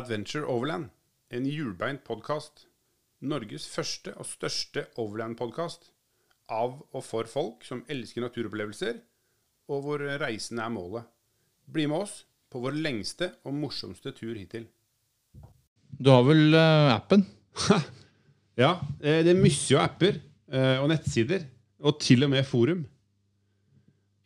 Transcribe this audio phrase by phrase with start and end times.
[0.00, 0.88] Adventure Overland,
[1.28, 2.64] en hjulbeint podkast.
[3.20, 5.90] Norges første og største overland-podkast.
[6.48, 8.96] Av og for folk som elsker naturopplevelser,
[9.68, 11.04] og hvor reisen er målet.
[11.68, 12.14] Bli med oss
[12.48, 14.64] på vår lengste og morsomste tur hittil.
[15.92, 17.26] Du har vel uh, appen?
[18.60, 20.16] Ja, eh, det er mye apper
[20.52, 21.44] eh, og nettsider,
[21.80, 22.82] og til og med forum.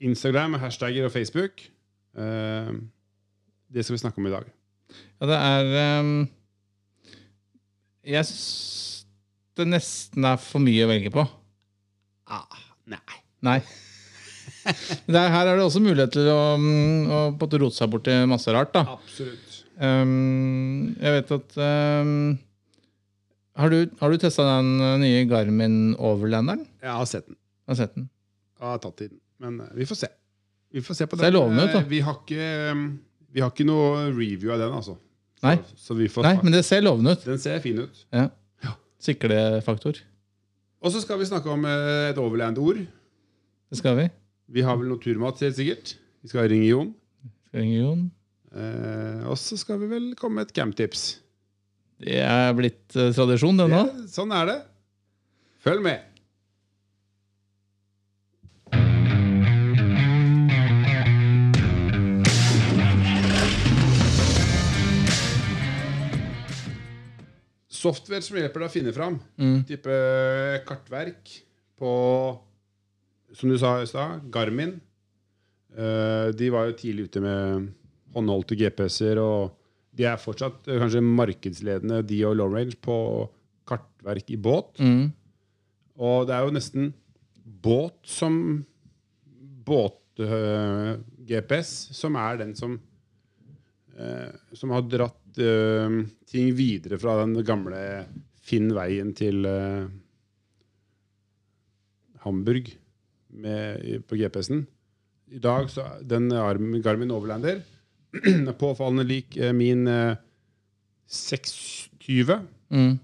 [0.02, 1.62] Instagram, hashtagger og Facebook.
[2.14, 4.50] Det skal vi snakke om i dag.
[5.20, 6.12] Ja, det er um,
[8.04, 9.06] Jeg syns
[9.54, 11.22] det nesten er for mye å velge på.
[12.26, 12.56] Ah,
[12.90, 12.98] nei.
[13.46, 13.58] Nei.
[14.64, 18.04] Det er, her er det også mulighet til å, å, å måte rote seg bort
[18.08, 18.72] til masse rart.
[18.74, 18.82] da.
[18.96, 19.58] Absolutt.
[19.76, 22.12] Um, jeg vet at um,
[23.58, 26.64] Har du, har du testa den eh, nye Garmin Overlanderen?
[26.82, 27.36] Jeg har sett den.
[27.36, 28.06] Jeg Har sett den?
[28.58, 29.18] Jeg har tatt tiden.
[29.44, 30.10] Men eh, vi får se.
[30.74, 31.36] Vi får se på Ser den.
[31.38, 31.82] lovende ut, da.
[31.84, 32.48] Eh, Vi har ikke,
[33.34, 34.94] vi har ikke noe review av den, altså.
[35.40, 35.56] Så, Nei.
[35.76, 37.24] Så vi får Nei, men det ser lovende ut.
[37.26, 38.04] Den ser fin ut.
[38.14, 38.28] Ja.
[38.64, 38.74] Ja.
[39.02, 39.98] Siklefaktor.
[40.84, 42.80] Og så skal vi snakke om eh, et overland-ord.
[43.72, 44.06] Det skal vi.
[44.54, 45.94] Vi har vel noe turmat, helt sikkert.
[46.24, 46.90] Vi skal ringe Jon.
[47.50, 48.02] Skal ringe Jon.
[48.54, 51.04] Eh, og så skal vi vel komme med et camptips.
[52.04, 53.82] Det er blitt eh, tradisjon, det nå.
[53.90, 54.58] Det- Sånn er det.
[55.64, 56.04] Følg med.
[67.84, 69.18] Software som hjelper deg å finne fram.
[69.40, 69.58] Mm.
[69.68, 70.00] Type
[70.68, 71.36] kartverk
[71.78, 71.92] på
[73.34, 74.76] Som du sa i stad, Garmin.
[75.74, 77.72] Uh, de var jo tidlig ute med
[78.14, 79.56] håndholdte GPS-er, og
[79.90, 82.94] de er fortsatt uh, kanskje markedsledende, de og long range, på
[83.66, 84.78] kartverk i båt.
[84.78, 85.10] Mm.
[85.98, 86.92] Og det er jo nesten
[87.64, 88.62] båt som
[89.66, 92.82] båt-GPS som er den som eh,
[94.58, 97.78] Som har dratt eh, ting videre fra den gamle
[98.44, 99.84] Finn veien til eh,
[102.24, 102.72] Hamburg
[103.34, 104.64] med, på GPS-en.
[105.34, 106.28] I dag så er den
[106.84, 107.62] Garmin Overlander
[108.48, 110.16] er påfallende lik eh, min eh,
[111.10, 112.40] 620.
[112.70, 112.98] Mm.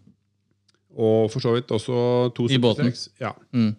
[1.01, 1.95] Og for så vidt også
[2.31, 3.09] I 276.
[3.21, 3.33] Ja.
[3.53, 3.73] Mm.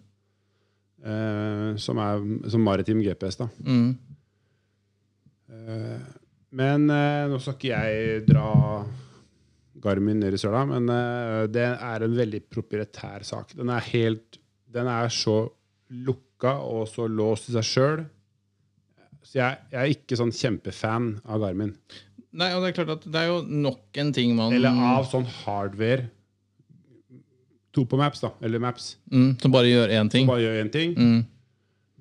[1.02, 3.48] Eh, som er som maritim GPS, da.
[3.66, 3.96] Mm.
[5.52, 6.00] Eh,
[6.52, 8.46] men eh, nå skal ikke jeg dra
[9.82, 13.54] Garmin ned i søla, men eh, det er en veldig proprietær sak.
[13.58, 14.38] Den er helt
[14.72, 15.42] Den er så
[15.92, 18.04] lukka og så låst i seg sjøl.
[19.22, 21.74] Så jeg, jeg er ikke sånn kjempefan av Garmin.
[22.32, 25.04] Nei, og det er klart at det er jo nok en ting man Eller av
[25.10, 26.06] sånn hardware.
[27.72, 28.32] Topo Maps, da.
[28.44, 28.96] Eller Maps.
[29.12, 30.26] mm, Som bare gjør én ting.
[30.26, 30.94] Som Bare gjør én ting.
[30.96, 31.22] Mm.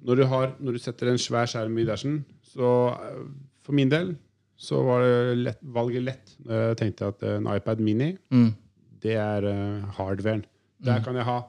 [0.08, 2.16] når du, har, når du setter en svær skjerm i dashen,
[2.56, 3.20] så eh,
[3.62, 4.16] for min del
[4.62, 6.34] så var det lett, valget lett.
[6.46, 8.52] når Jeg tenkte at en iPad Mini, Mm.
[9.02, 10.44] det er uh, hardwaren.
[10.86, 11.40] Der kan jeg ha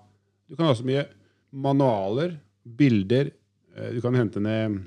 [0.49, 1.07] Du kan ha så mye
[1.53, 2.35] manualer,
[2.65, 3.31] bilder
[3.77, 4.83] eh, Du kan hente ned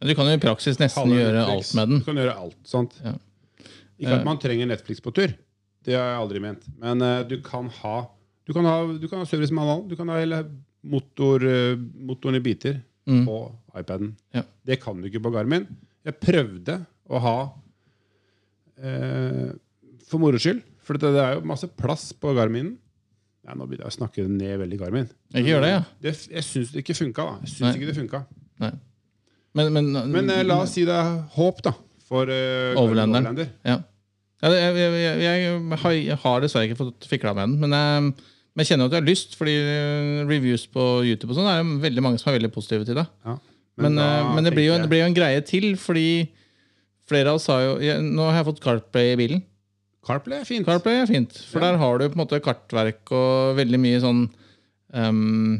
[0.00, 1.98] Du kan jo i praksis nesten gjøre alt med den.
[1.98, 2.94] Du kan gjøre alt, sant?
[3.02, 3.14] Ja.
[3.98, 4.24] Ikke at Eh.
[4.28, 5.32] man trenger Netflix på tur.
[5.82, 6.62] Det har jeg aldri ment.
[6.78, 7.96] Men eh, du kan ha
[8.46, 9.82] Du kan ha, du kan ha servicemanual.
[9.90, 10.38] Du kan ha hele
[10.82, 13.24] motor, eh, motoren i biter Mm.
[13.26, 13.34] på
[13.74, 14.14] iPaden.
[14.34, 14.42] Ja.
[14.64, 15.66] Det kan du ikke på Garmin.
[16.06, 16.76] Jeg prøvde
[17.08, 17.36] å ha
[18.82, 19.48] eh,
[20.08, 20.62] for moro skyld.
[20.86, 22.76] For det, det er jo masse plass på Garminen.
[23.48, 25.08] Ja, nå begynner jeg å snakke ned veldig Garmin.
[25.32, 25.82] Ikke gjør det, ja.
[26.04, 27.24] Det, jeg syns det ikke funka.
[27.24, 27.44] da.
[27.46, 28.22] Jeg syns ikke det funka.
[28.64, 28.72] Nei.
[29.58, 31.72] Men, men, Men eh, la oss si det er håp, da.
[32.08, 33.30] For eh, Garmin Overlanderen.
[33.32, 33.52] Overlander.
[33.68, 33.78] Ja.
[34.38, 37.56] Ja, jeg, jeg, jeg, jeg, har, jeg har dessverre ikke fått fikla med den.
[37.64, 38.02] Men jeg,
[38.54, 41.62] men jeg kjenner at jeg har lyst, fordi eh, reviews på YouTube og sånn er
[41.64, 43.06] det veldig mange som er veldig positive til det.
[43.26, 43.34] Ja.
[43.84, 46.08] Men, da eh, men det, blir jo, det blir jo en greie til, fordi
[47.08, 49.44] flere av oss har jo jeg, Nå har jeg fått CarPlay i bilen.
[50.08, 50.66] CarPlay er fint.
[50.66, 51.70] CarPlay er fint, for Ja.
[51.72, 54.22] der har du på en måte kartverk og veldig mye sånn
[54.94, 55.58] um,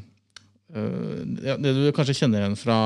[0.73, 1.19] uh,
[1.61, 2.79] Det du kanskje kjenner igjen fra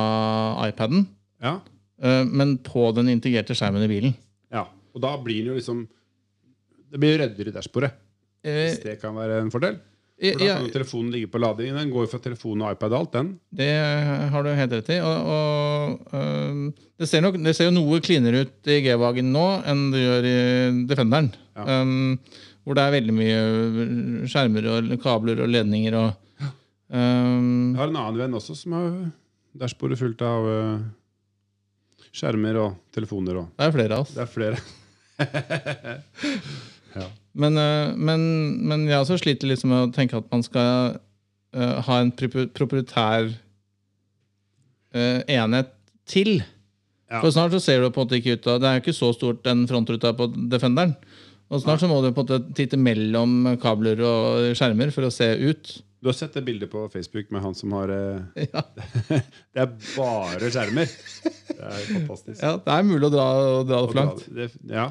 [0.68, 1.06] iPaden,
[1.42, 1.60] Ja.
[2.02, 4.14] uh, men på den integrerte skjermen i bilen.
[4.50, 4.66] ja.
[4.92, 5.88] Og da blir det jo liksom
[6.92, 7.92] Det blir jo reddere i dashbordet.
[8.44, 9.78] Hvis det kan være en fordel.
[10.22, 11.72] For da ja, kan jo telefonen ligge på lading.
[11.74, 13.30] Den går jo fra telefon og iPad og alt, den.
[13.58, 13.70] det
[14.30, 14.98] har du helt rett i.
[15.02, 16.60] Og, og øh,
[17.02, 20.28] det, ser nok, det ser jo noe cleanere ut i G-Wagen nå enn det gjør
[20.30, 20.36] i
[20.90, 21.32] Defenderen.
[21.58, 21.80] Ja.
[21.82, 22.20] Um,
[22.62, 23.40] hvor det er veldig mye
[24.30, 26.12] skjermer og kabler og ledninger og
[26.94, 28.92] um, Jeg har en annen venn også som har
[29.58, 30.84] dashbordet fullt av uh,
[32.14, 33.42] skjermer og telefoner.
[33.42, 33.50] Og.
[33.58, 34.14] Det er flere av oss.
[34.14, 34.62] Det er flere.
[37.00, 37.08] ja.
[37.32, 38.24] Men, øh, men,
[38.68, 40.98] men jeg også sliter litt med å tenke at man skal
[41.56, 43.30] uh, ha en proprietær
[44.92, 45.72] uh, enhet
[46.08, 46.42] til.
[47.08, 47.20] Ja.
[47.20, 48.96] For snart så ser du på en måte ikke ut av Det er jo ikke
[48.96, 50.94] så stort den frontruta på Defenderen.
[51.52, 55.12] Og snart så må du på en måte titte mellom kabler og skjermer for å
[55.12, 55.74] se ut.
[56.02, 58.62] Du har sett det bildet på Facebook med han som har eh, Ja,
[59.54, 60.88] Det er bare skjermer.
[61.52, 62.40] Det er fantastisk.
[62.40, 63.26] ja Det er mulig å dra,
[63.68, 64.24] dra det for langt.
[64.34, 64.88] Det, ja,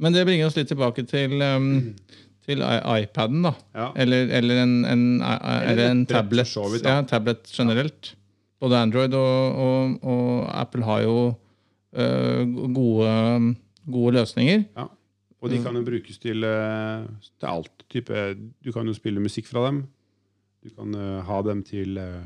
[0.00, 1.68] Men det bringer oss litt tilbake til, um,
[2.46, 3.54] til iPaden, da.
[3.76, 3.88] ja.
[4.04, 6.50] Eller, eller en, en, eller en tablet.
[6.72, 6.88] vidt.
[6.88, 8.14] Ja, tablet generelt.
[8.60, 12.42] Både Android og, og, og Apple har jo uh,
[12.74, 13.54] gode,
[13.86, 14.68] gode løsninger.
[14.76, 14.90] ja.
[15.44, 17.04] Og de kan jo brukes til, eh,
[17.36, 17.84] til alt.
[17.92, 18.20] Type,
[18.64, 19.82] du kan jo spille musikk fra dem.
[20.64, 22.24] Du kan uh, ha dem til uh,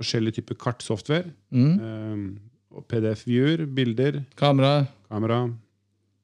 [0.00, 1.30] forskjellige typer kartsoftware.
[1.54, 1.76] Mm.
[1.78, 4.86] eh, PDF-viewer, bilder, Kamera.
[5.10, 5.44] kamera.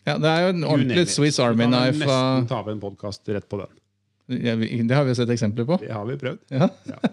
[0.07, 1.09] Ja, det er jo en ordentlig.
[1.11, 2.05] Swiss Army Du kan knife.
[2.05, 3.73] nesten ta av en podkast rett på den.
[4.43, 5.79] Ja, Det har vi sett eksempler på.
[5.83, 6.39] Det har vi prøvd.
[6.51, 6.69] Ja.
[6.91, 6.99] Ja.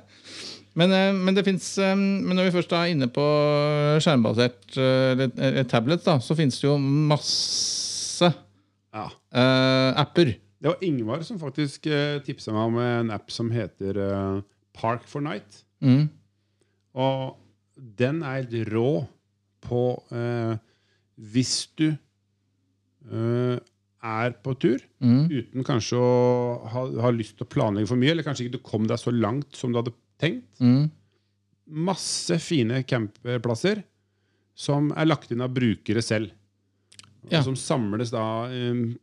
[0.74, 3.22] Men, eh, men det finnes, eh, men når vi først er inne på
[4.02, 8.32] skjermbasert eh, eller, eller tablet, da, så finnes det jo masse
[8.90, 9.04] Ja.
[9.06, 10.32] uh, apper.
[10.58, 14.00] Det var Ingvar som faktisk uh, tipsa meg om en app som heter
[14.74, 15.62] Park for Night.
[15.86, 16.08] Mm.
[16.98, 17.38] Og
[17.78, 19.06] den er helt rå
[19.62, 20.58] på uh,
[21.22, 21.92] Hvis du
[24.04, 25.30] er på tur Mm.
[25.32, 28.64] uten kanskje å ha, ha lyst til å planlegge for mye, eller kanskje ikke du
[28.64, 30.46] kom deg så langt som du hadde tenkt.
[30.60, 30.90] Mm.
[31.88, 33.84] Masse fine campingplasser
[34.56, 36.32] som er lagt inn av brukere selv.
[37.32, 37.40] Ja.
[37.40, 38.22] Og som samles da
[38.52, 38.98] um,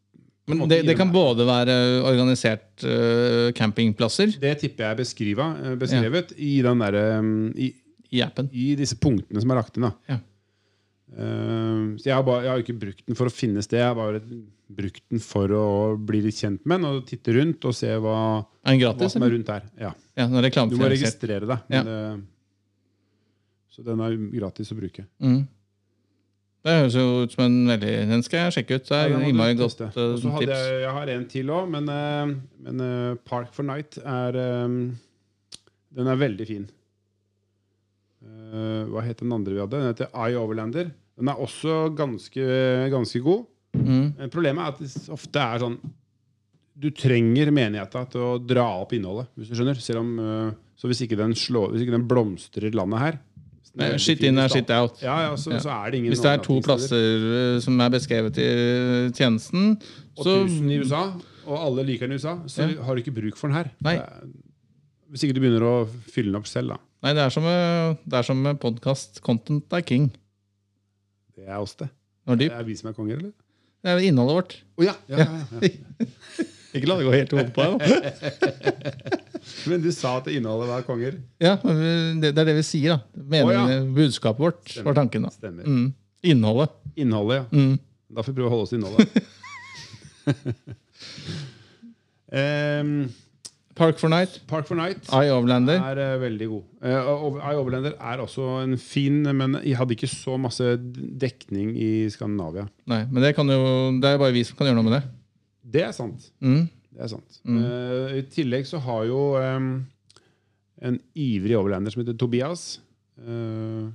[0.51, 5.77] Men det, det kan både være organisert uh, campingplasser Det tipper jeg er beskriva, eh,
[5.81, 7.71] beskrevet i, den der, um, i,
[8.13, 8.51] i appen.
[8.53, 9.89] i disse punktene som er lagt inn.
[9.89, 9.95] Da.
[10.13, 10.19] Ja.
[11.11, 13.91] Eh, så jeg har, bare, jeg har ikke brukt den for å finne sted, jeg
[13.91, 14.23] har bare
[14.71, 15.69] brukt den for å
[15.99, 18.19] bli litt kjent med den og titte rundt og se hva,
[18.63, 19.17] den hva gratis?
[19.17, 19.71] som er rundt der.
[19.81, 19.95] Ja.
[20.21, 21.73] Ja, Du må registrere deg.
[21.73, 21.83] Ja.
[23.73, 25.07] så den er gratis å bruke.
[25.23, 25.41] Mm.
[26.61, 28.91] Det høres jo ut som en veldig Den skal jeg sjekke ut.
[29.31, 29.97] Innmari godt tips.
[30.45, 32.35] jeg, jeg har en til òg, men, uh,
[32.67, 34.37] men uh, Park for Night er
[34.67, 34.83] um,
[35.97, 36.69] Den er veldig fin.
[38.21, 39.79] Eh, hva het den andre vi hadde?
[39.79, 40.91] Den heter Eye Overlander.
[41.21, 42.45] Den er også ganske,
[42.93, 43.47] ganske god.
[43.77, 44.29] Mm.
[44.33, 45.77] Problemet er at det ofte er sånn
[46.81, 49.79] Du trenger menigheta til å dra opp innholdet, hvis du skjønner.
[50.01, 53.19] Om, eh, så hvis ikke den, slår, hvis ikke den blomstrer landet her
[54.03, 54.99] Shit in er shit out.
[55.01, 55.61] Ja, ja, så, Ja.
[55.63, 59.77] så er det ingen Hvis det er to plasser eh, som er beskrevet i tjenesten,
[60.19, 61.03] og så 1000 i USA,
[61.47, 63.71] og alle liker den i USA, så har du ikke bruk for den her.
[63.81, 63.95] Nei.
[65.11, 66.79] Hvis ikke du begynner å fylle den opp selv, da.
[67.01, 69.23] Nei, det er som det er som med podkast.
[69.25, 70.11] Content er king.
[71.37, 71.89] Det er oss, det.
[72.29, 73.33] Er Det er vi som er konger, eller?
[73.81, 74.57] Det er innholdet vårt.
[74.77, 74.93] Oh, ja.
[75.09, 75.29] ja, ja,
[75.65, 75.71] ja.
[76.77, 77.79] Ikke la det gå helt i hodet på deg.
[79.73, 81.17] Men du sa at innholdet var konger.
[81.43, 83.25] Ja, det, det er det vi sier, da.
[83.33, 85.25] Meningen, Budskapet vårt var tanken.
[85.27, 85.33] da.
[85.35, 85.65] Stemmer.
[85.65, 85.89] Mm.
[86.31, 86.77] Innholdet.
[87.01, 87.45] Innholdet, ja.
[87.57, 87.81] Mm.
[88.13, 89.09] Da får vi prøve å holde oss til innholdet.
[92.31, 93.09] Ehm,
[93.79, 94.41] Park for Night.
[94.51, 95.79] Park for Night Eye Overlander.
[95.93, 96.65] er eh, veldig god.
[96.83, 100.65] Uh, Eye Overlander er også en fin, men jeg hadde ikke så masse
[101.23, 102.67] dekning i Skandinavia.
[102.91, 103.61] Nei, men det, kan jo,
[104.03, 105.03] det er bare vi som kan gjøre noe med det.
[105.79, 106.27] Det er sant.
[106.43, 106.65] Mm.
[106.91, 107.41] Det er sant.
[107.47, 107.61] Mm.
[107.63, 109.23] Eh, I tillegg så har jo
[110.83, 112.81] en ivrig overlander som heter Tobias
[113.23, 113.87] uh,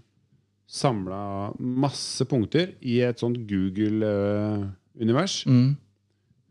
[0.69, 5.75] samla masse punkter i et sånt Google-univers Mm.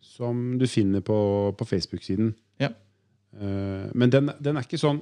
[0.00, 2.34] som du finner på, på Facebook-siden.
[2.60, 2.68] Ja.
[3.40, 5.00] Eh, men den, den er ikke sånn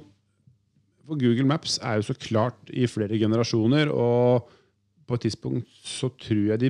[1.03, 4.47] For Google Maps er jo så klart i flere generasjoner, og
[5.05, 6.69] på et tidspunkt så tror jeg de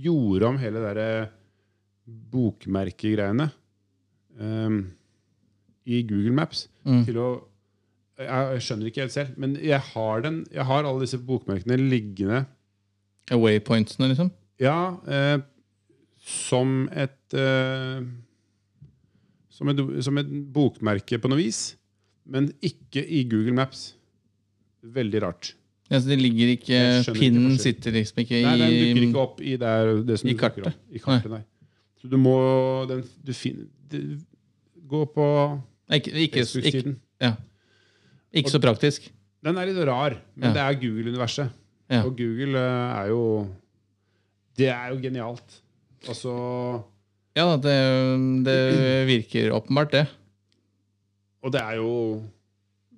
[0.00, 1.28] gjorde om hele det derre
[2.32, 3.50] bokmerkegreiene
[4.40, 4.80] um,
[5.84, 7.02] i Google Maps Mm.
[7.04, 7.28] til å
[8.16, 11.76] jeg, jeg skjønner ikke helt selv, men jeg har, den, jeg har alle disse bokmerkene
[11.76, 12.46] liggende
[13.30, 14.30] Waypointsene, liksom.
[14.60, 15.38] ja, eh,
[16.20, 18.00] som et eh,
[19.60, 21.60] som, et som et bokmerke på noe vis,
[22.30, 23.90] men ikke i Google Maps.
[24.80, 25.52] Veldig rart.
[25.90, 26.80] Ja, så det ligger ikke,
[27.16, 30.30] Pinnen ikke sitter liksom ikke i Nei, den dukker ikke opp i der, det som
[30.30, 30.68] i kartet.
[30.70, 31.40] Opp, I kartet nei.
[32.00, 32.34] Så du må
[32.88, 33.98] den, du finner, du,
[34.90, 35.24] Gå på
[35.90, 36.96] Facebook-siden.
[37.22, 37.34] ja.
[38.34, 39.04] ikke så praktisk.
[39.44, 40.54] Den er litt rar, men Ja.
[40.56, 41.50] det er Google-universet.
[41.90, 42.00] Ja.
[42.06, 43.22] Og Google eh, er jo
[44.58, 45.60] Det er jo genialt.
[46.08, 46.32] Altså
[47.38, 47.76] Ja, det,
[48.46, 48.60] det
[49.08, 50.06] virker åpenbart, det.
[51.40, 51.90] Og det er jo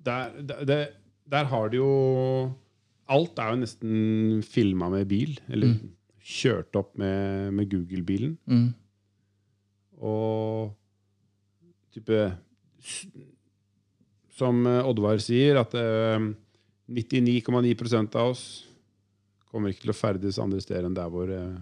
[0.03, 0.77] Der, der, det,
[1.31, 1.91] der har de jo
[3.07, 5.35] Alt er jo nesten filma med bil.
[5.51, 5.75] Eller
[6.23, 8.37] kjørt opp med, med Google-bilen.
[8.47, 8.69] Mm.
[9.99, 10.71] Og
[11.93, 12.21] type
[14.33, 16.31] Som eh, Oddvar sier, at eh,
[16.89, 18.45] 99,9% av oss
[19.51, 21.61] kommer ikke til å ferdes andre steder enn der hvor eh,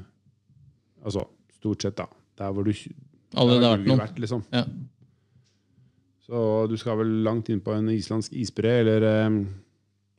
[1.01, 1.25] Altså
[1.57, 2.05] stort sett, da.
[2.39, 4.01] Der hvor du Alle det har vært noen.
[4.01, 4.43] vært, liksom.
[4.51, 4.63] Ja.
[6.25, 9.41] Så du skal vel langt inn på en islandsk isbre eller um,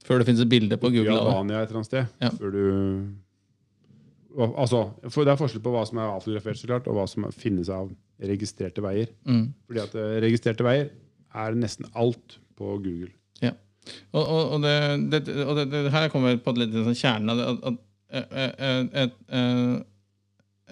[0.05, 1.15] Før det finnes et bilde på Google.
[1.17, 2.17] Albania et eller annet sted.
[2.21, 2.33] Ja.
[2.37, 2.65] Før du
[4.33, 7.27] Altså, for Det er forskjell på hva som er avfotografert, så klart, og hva som
[7.37, 9.11] finnes av registrerte veier.
[9.29, 9.51] Mm.
[9.69, 10.87] Fordi at eh, registrerte veier
[11.37, 13.11] er nesten alt på Google.
[14.13, 17.41] Og, og, og, det, det, og det, her kommer jeg på litt sånn kjernen av
[17.41, 17.47] det.
[17.49, 19.73] At, at, at, at eh,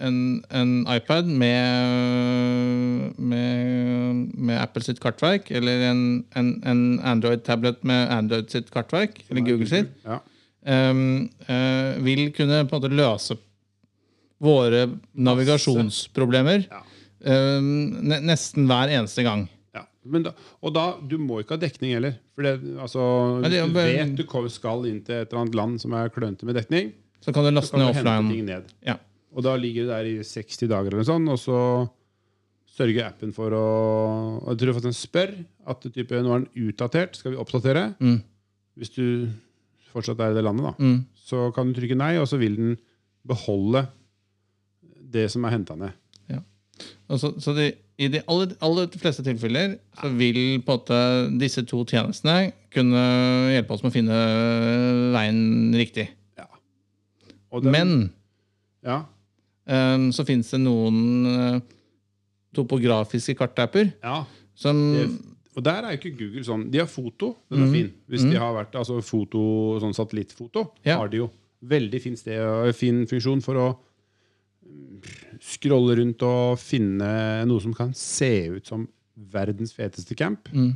[0.01, 0.17] en,
[0.49, 6.01] en iPad med, med, med Apple sitt kartverk, eller en,
[6.37, 6.81] en, en
[7.13, 10.19] Android-tablet med Android sitt kartverk, eller Google sitt, Ja.
[10.91, 13.37] um, uh, vil kunne på en måte løse
[14.41, 16.81] våre navigasjonsproblemer Ja.
[17.59, 17.67] um,
[18.25, 19.45] nesten hver eneste gang.
[19.75, 19.85] Ja.
[20.03, 22.17] Men da, og da, du må ikke ha dekning heller.
[22.35, 23.03] For det, altså,
[23.45, 26.57] det du vet du skal inn til et eller annet land som er klønete med
[26.57, 26.91] dekning,
[27.21, 28.45] Så kan du laste ned offline.
[28.47, 28.63] ned.
[28.81, 28.95] Ja.
[29.31, 31.59] Og da ligger det der i 60 dager eller noe sånt, og så
[32.71, 33.65] sørger appen for å
[34.49, 35.31] Jeg tror faktisk den spør
[35.71, 37.85] at type, nå er den utdatert, skal vi oppdatere?
[37.99, 38.19] Mm.
[38.79, 39.05] Hvis du
[39.91, 40.73] fortsatt er i det landet, da.
[40.79, 40.99] Mm.
[41.15, 42.77] Så kan du trykke nei, og så vil den
[43.27, 43.85] beholde
[45.11, 45.97] det som er henta ned.
[47.11, 47.65] Og så, så de,
[48.01, 50.97] I de aller, aller fleste tilfeller så vil på en måte
[51.43, 53.03] disse to tjenestene kunne
[53.53, 54.21] hjelpe oss med å finne
[55.13, 56.07] veien riktig.
[57.51, 57.91] Og den- Men
[58.87, 59.01] ja,
[60.11, 61.59] så fins det noen eh,
[62.57, 64.23] topografiske kartapper ja,
[64.57, 65.05] som det,
[65.55, 66.65] og der er jo ikke Google sånn.
[66.71, 67.87] De har foto, den er mm, fin.
[68.07, 69.41] Hvis de har vært altså foto,
[69.83, 70.95] sånn satellittfoto, Ja.
[71.01, 71.29] har de jo.
[71.61, 72.39] Veldig fin, sted,
[72.73, 73.65] fin funksjon for å
[74.63, 75.01] mm,
[75.43, 77.11] scrolle rundt og finne
[77.49, 78.87] noe som kan se ut som
[79.31, 80.47] verdens feteste camp.
[80.55, 80.71] Mm.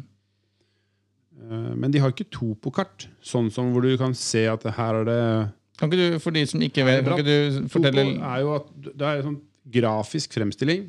[1.40, 5.06] Eh, Men de har ikke topokart, sånn som hvor du kan se at her er
[5.08, 5.22] det
[5.80, 8.68] Kan ikke du, for de som ikke vet, kan ikke du fortelle er jo at
[8.86, 9.42] det er en sånn
[9.76, 10.86] grafisk fremstilling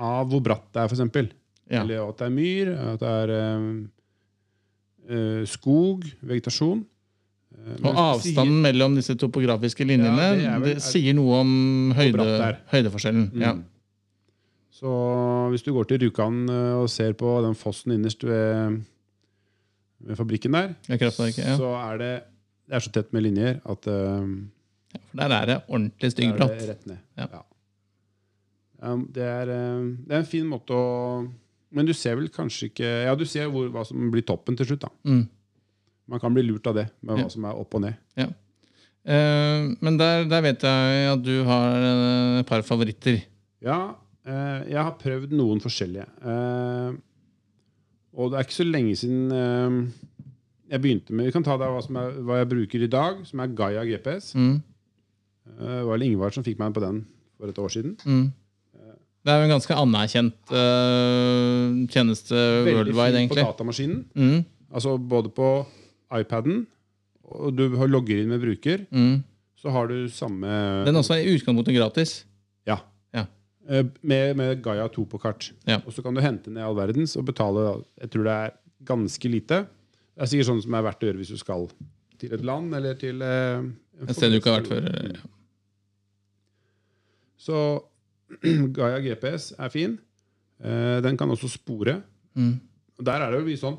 [0.00, 1.32] av hvor bratt det er, f.eks.
[1.70, 1.82] ja.
[1.82, 3.32] Eller at det er myr, at det er
[5.10, 6.84] eh, skog, vegetasjon.
[7.56, 11.40] Eh, men Og avstanden avstanden mellom disse topografiske linjene Ja, det vel- det sier noe
[11.42, 12.28] om høyde,
[12.72, 13.30] høydeforskjellen.
[13.34, 13.40] Mm.
[13.42, 13.54] Ja.
[14.80, 14.88] Så
[15.50, 16.48] hvis du går til Rjukan
[16.80, 18.80] og ser på den fossen innerst ved,
[20.00, 21.56] ved fabrikken der, ja.
[21.58, 22.12] så er det,
[22.70, 24.26] det er så tett med linjer at eh,
[24.94, 27.00] For der er det ordentlig det rett ned.
[27.18, 27.26] Ja.
[27.26, 27.40] Ja.
[28.80, 30.84] Um, det, er, uh, det er en fin måte å
[31.74, 34.70] Men du ser vel kanskje ikke Ja, du ser hvor, hva som blir toppen til
[34.70, 34.86] slutt.
[34.86, 34.92] da.
[35.04, 35.26] Mm.
[36.14, 37.26] Man kan bli lurt av det, med Ja.
[37.26, 37.98] hva som er opp og ned.
[38.20, 41.84] Eh, men der, der vet jeg at du har
[42.40, 43.20] et par favoritter.
[43.62, 43.94] Ja,
[44.26, 46.04] jeg har prøvd noen forskjellige.
[48.12, 49.30] Og det er ikke så lenge siden
[50.70, 53.22] jeg begynte med Vi kan ta deg hva, som er, hva jeg bruker i dag,
[53.26, 54.32] som er Gaia GPS.
[54.38, 54.60] Mm.
[55.50, 57.02] Eh, det var vel Ingvar som fikk meg på den
[57.40, 57.96] for et år siden.
[58.04, 58.28] Mm.
[59.20, 62.32] Det er jo en ganske anerkjent uh, tjeneste
[62.64, 63.98] Veldig worldwide, fin på datamaskinen.
[64.16, 64.38] Mm.
[64.72, 65.48] Altså både på
[66.16, 66.62] iPaden,
[67.28, 69.18] og du logger inn med bruker, Mm.
[69.60, 70.48] så har du samme
[70.86, 72.14] Den er også i utgangspunktet gratis.
[72.66, 72.78] Ja.
[73.12, 73.26] Ja.
[73.68, 75.50] Eh, Med, med Gaia 2 på kart.
[75.68, 75.82] Ja.
[75.84, 78.50] Og så kan du hente ned all verdens og betale Jeg tror det er
[78.88, 79.66] ganske lite.
[80.14, 81.68] Det er sikkert sånn som er verdt å gjøre hvis du skal
[82.20, 84.88] til et land eller til eh, en Et sted du ikke har vært før.
[85.14, 85.30] Ja.
[87.40, 87.56] Så
[88.76, 89.96] Gaia GPS er fin.
[90.60, 92.00] Eh, Den kan også spore.
[92.36, 92.58] Mm.
[93.00, 93.78] Der er det jo mye sånn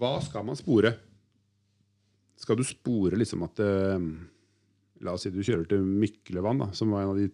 [0.00, 0.94] Hva skal man spore?
[2.40, 4.06] Skal du spore liksom at eh,
[5.04, 7.28] La oss si du kjører til Myklevann, da, som var en av de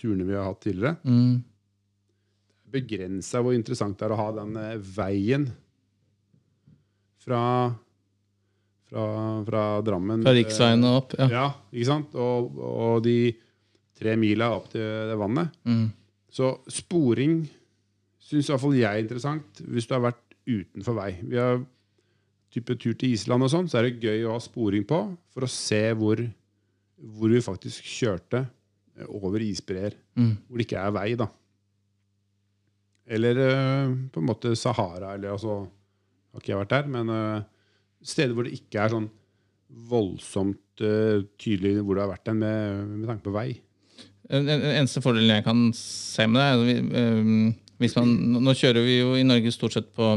[0.00, 0.96] turene vi har hatt tidligere.
[1.06, 1.36] Mm.
[2.74, 5.46] Begrensa hvor interessant det er å ha den eh, veien
[7.24, 7.42] fra,
[8.90, 9.04] fra,
[9.48, 11.18] fra Drammen Fra riksveien og opp.
[11.18, 11.28] Ja.
[11.32, 11.48] Ja.
[11.72, 12.16] ikke sant?
[12.20, 13.18] Og, og de
[13.94, 15.54] tre mila opp til det vannet.
[15.68, 15.86] Mm.
[16.34, 17.44] Så sporing
[18.24, 21.12] syns iallfall jeg er interessant hvis du har vært utenfor vei.
[21.22, 21.62] Vi har
[22.54, 25.00] type tur til Island og sånn, så er det gøy å ha sporing på
[25.34, 26.20] for å se hvor,
[27.16, 28.44] hvor vi faktisk kjørte
[29.08, 29.96] over isbreer.
[30.14, 30.36] Mm.
[30.46, 31.26] Hvor det ikke er vei, da.
[33.14, 35.64] Eller eh, på en måte Sahara, eller altså
[36.34, 37.44] Har ikke jeg vært der, men uh,
[38.04, 39.06] steder hvor det ikke er sånn
[39.90, 43.48] voldsomt uh, tydelig hvor du har vært den med, med tanke på vei.
[44.30, 47.48] Den eneste fordelen jeg kan se med det, er øhm,
[47.82, 50.14] hvis man, nå- kjører vi jo i Norge stort sett på,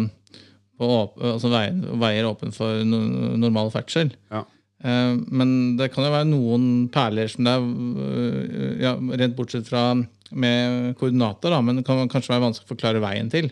[0.79, 3.01] på åp, altså veier, veier åpne for no,
[3.41, 4.13] normal ferdsel.
[4.31, 4.45] Ja.
[4.79, 9.89] Eh, men det kan jo være noen perler som det er ja, Rent bortsett fra
[10.31, 13.51] med koordinater, da, men det kan kanskje være vanskelig å forklare veien til.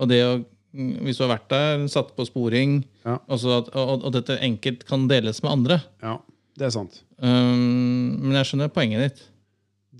[0.00, 0.34] Og det å,
[0.72, 3.16] Hvis du har vært der, satt på sporing, Ja.
[3.26, 6.18] at, og, og dette enkelt kan deles med andre, Ja.
[6.56, 7.02] det er sant.
[7.18, 9.26] Um, men jeg skjønner poenget ditt.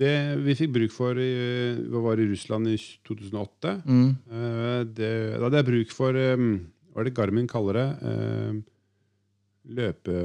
[0.00, 0.12] Det
[0.44, 4.16] vi fikk bruk for i, var i Russland i 2008 Mm.
[4.30, 7.88] uh, det, Da hadde jeg bruk for um, Hva er det Garmin kaller det?
[8.02, 8.52] Eh,
[9.74, 10.16] løpe...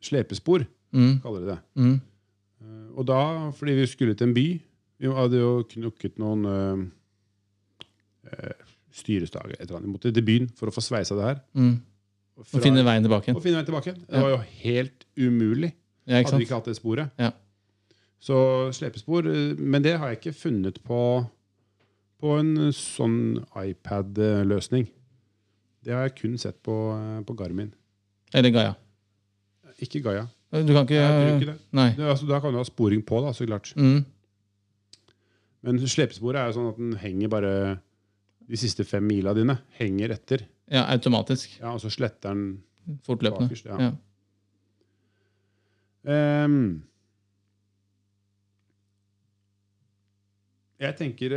[0.00, 1.20] Slepespor, Mm.
[1.22, 1.58] kaller de det.
[1.76, 2.00] Mm.
[2.62, 4.46] Uh, Og da, fordi vi skulle til en by
[5.00, 6.46] Vi hadde jo knukket noen
[8.32, 8.52] eh,
[8.98, 9.54] eh, styrestager.
[9.56, 9.88] Et eller annet.
[9.88, 11.40] Jeg måtte til byen for å få sveisa det her.
[11.54, 11.74] Mm.
[12.38, 13.34] Fra, Og finne veien tilbake.
[13.34, 13.94] og finne veien tilbake.
[14.04, 15.72] Det var jo helt umulig.
[16.08, 17.10] Ja, Hadde vi ikke hatt det sporet.
[17.18, 17.32] Ja.
[18.18, 18.36] Så
[18.74, 21.26] slepespor eh, Men det har jeg ikke funnet på
[22.18, 24.88] på en sånn iPad-løsning.
[25.86, 27.70] Det har jeg kun sett på, eh, på Garmin.
[28.34, 28.74] Eller Gaia.
[29.78, 30.26] Ikke Gaia.
[30.50, 30.98] Du kan ikke
[31.38, 31.54] ikke.
[31.70, 33.70] Det altså, da kan du ha sporing på, da, så klart.
[33.76, 34.04] Mm.
[35.62, 37.52] Men slepesporet er jo sånn at den henger bare
[38.48, 40.46] De siste fem mila dine henger etter.
[40.72, 41.58] Ja, automatisk.
[41.60, 42.62] Ja, Og så sletter den
[43.04, 43.48] Fortløpende.
[43.48, 43.66] bakerst.
[43.68, 43.78] Ja.
[46.08, 46.44] Ja.
[46.44, 46.82] Um,
[50.80, 51.34] jeg tenker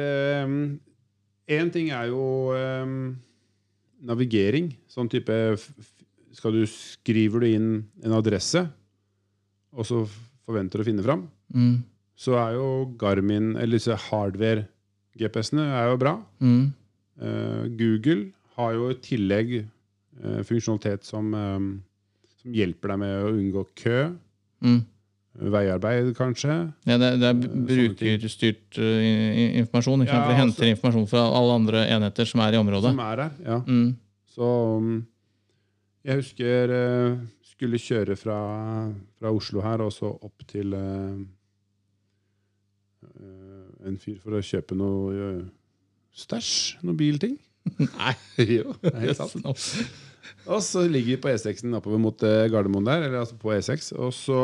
[1.52, 3.18] Én ting er jo um,
[4.06, 4.70] navigering.
[4.88, 5.36] Sånn type
[6.38, 7.72] Skal du Skriver du inn
[8.06, 8.62] en adresse,
[9.76, 10.06] og så
[10.46, 11.82] forventer du å finne fram, Mm.
[12.16, 16.14] så er jo Garmin, eller disse hardware-GPS-ene, er jo bra.
[16.40, 16.72] Mm.
[17.22, 21.70] Eh, Google har jo i tillegg eh, funksjonalitet som, ehm,
[22.42, 24.00] som hjelper deg med å unngå kø.
[24.66, 24.82] Mm.
[25.52, 26.56] Veiarbeid, kanskje.
[26.90, 30.04] Ja, det, det er brukerstyrt informasjon.
[30.04, 30.18] Ikke?
[30.18, 32.92] Ja, de henter altså- informasjon fra alle andre enheter som er i området.
[32.92, 33.62] Som er der, ja.
[33.64, 33.94] Mm.
[34.32, 34.92] Så um,
[36.02, 38.38] jeg husker eh, skulle kjøre fra,
[39.20, 41.20] fra Oslo her og så opp til eh,
[43.06, 45.34] eh, en fyr for å kjøpe noe
[46.16, 46.78] stæsj.
[46.84, 47.38] Noen bilting.
[47.80, 48.14] Nei.
[48.58, 49.46] jo, det er helt sant.
[50.50, 53.92] Og så ligger vi på E6-en oppover mot eh, Gardermoen der, eller altså på E6,
[53.98, 54.40] og så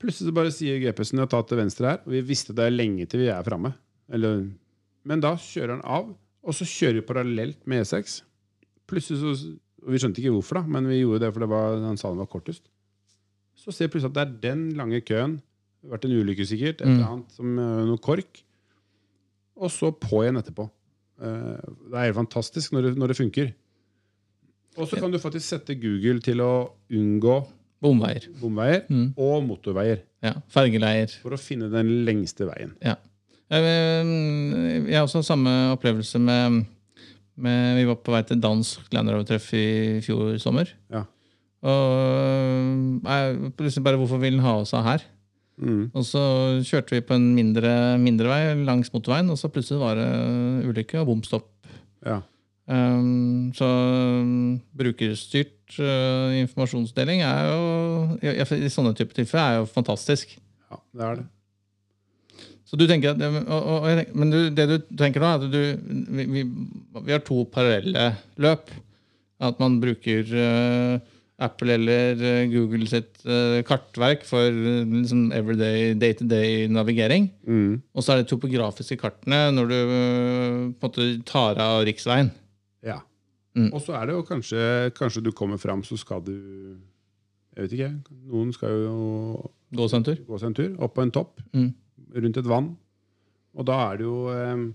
[0.00, 2.74] plutselig så bare sier GPS-en at ta til venstre her, og vi visste det er
[2.74, 3.74] lenge til vi er framme.
[4.08, 6.10] Men da kjører han av,
[6.46, 8.20] og så kjører vi parallelt med E6.
[8.88, 9.54] Plutselig så
[9.86, 12.08] og Vi skjønte ikke hvorfor, da, men vi gjorde det for det var, han sa
[12.10, 12.64] den var kortest.
[13.54, 15.36] Så ser vi plutselig at det er den lange køen.
[15.78, 16.94] Det har vært en ulykke sikkert, et Mm.
[16.96, 18.40] eller annet som eh, noe kork.
[19.56, 20.66] Og så på igjen etterpå.
[21.22, 23.52] Eh, Det er helt fantastisk når det, når det funker.
[24.76, 27.46] Og så kan du faktisk sette Google til å unngå
[27.80, 28.26] Bomveier.
[28.40, 29.14] bomveier Mm.
[29.16, 30.34] og motorveier Ja.
[30.48, 31.08] Fergeleier.
[31.22, 32.74] for å finne den lengste veien.
[32.82, 32.96] Ja.
[33.50, 36.66] Jeg, eh, har også samme opplevelse med,
[37.36, 40.68] med Vi var på vei til dansk Land Rover-treff i fjor sommer.
[40.90, 41.04] Ja.
[41.62, 45.02] Og jeg, plutselig bare Hvorfor vil den ha oss av her?
[45.56, 45.90] Mm.
[45.96, 46.22] Og så
[46.68, 50.08] kjørte vi på en mindre, mindre vei langs motorveien, og så plutselig var det
[50.68, 51.48] ulykke og bomstopp.
[52.04, 52.20] Ja.
[52.66, 57.60] Um, så um, brukerstyrt uh, informasjonsdeling er jo
[58.18, 60.34] i, i, i sånne typer tilfeller er jo fantastisk.
[60.70, 61.26] ja, det er det.
[62.66, 65.52] Så du tenker at, og, og, og Men du, det du tenker da, er at
[65.52, 66.42] du, vi, vi,
[67.06, 68.08] vi har to parallelle
[68.42, 68.72] løp.
[69.46, 70.98] At man bruker uh,
[71.38, 77.26] Apple eller uh, Google sitt uh, kartverk for uh, liksom everyday, day-to-day navigering.
[77.44, 77.82] Mm.
[77.92, 82.30] Og så er det topografiske kartene når du på en måte tar av riksveien.
[82.86, 83.02] Ja.
[83.56, 83.68] Mm.
[83.72, 84.64] Og så er det jo kanskje
[84.96, 86.32] Kanskje du kommer fram, så skal du
[87.56, 87.92] Jeg vet ikke.
[88.32, 88.96] Noen skal jo
[89.76, 90.18] Gå seg en tur.
[90.28, 91.70] gå seg en tur opp på en topp Mm.
[92.20, 92.68] rundt et vann.
[93.56, 94.66] Og da er det jo eh,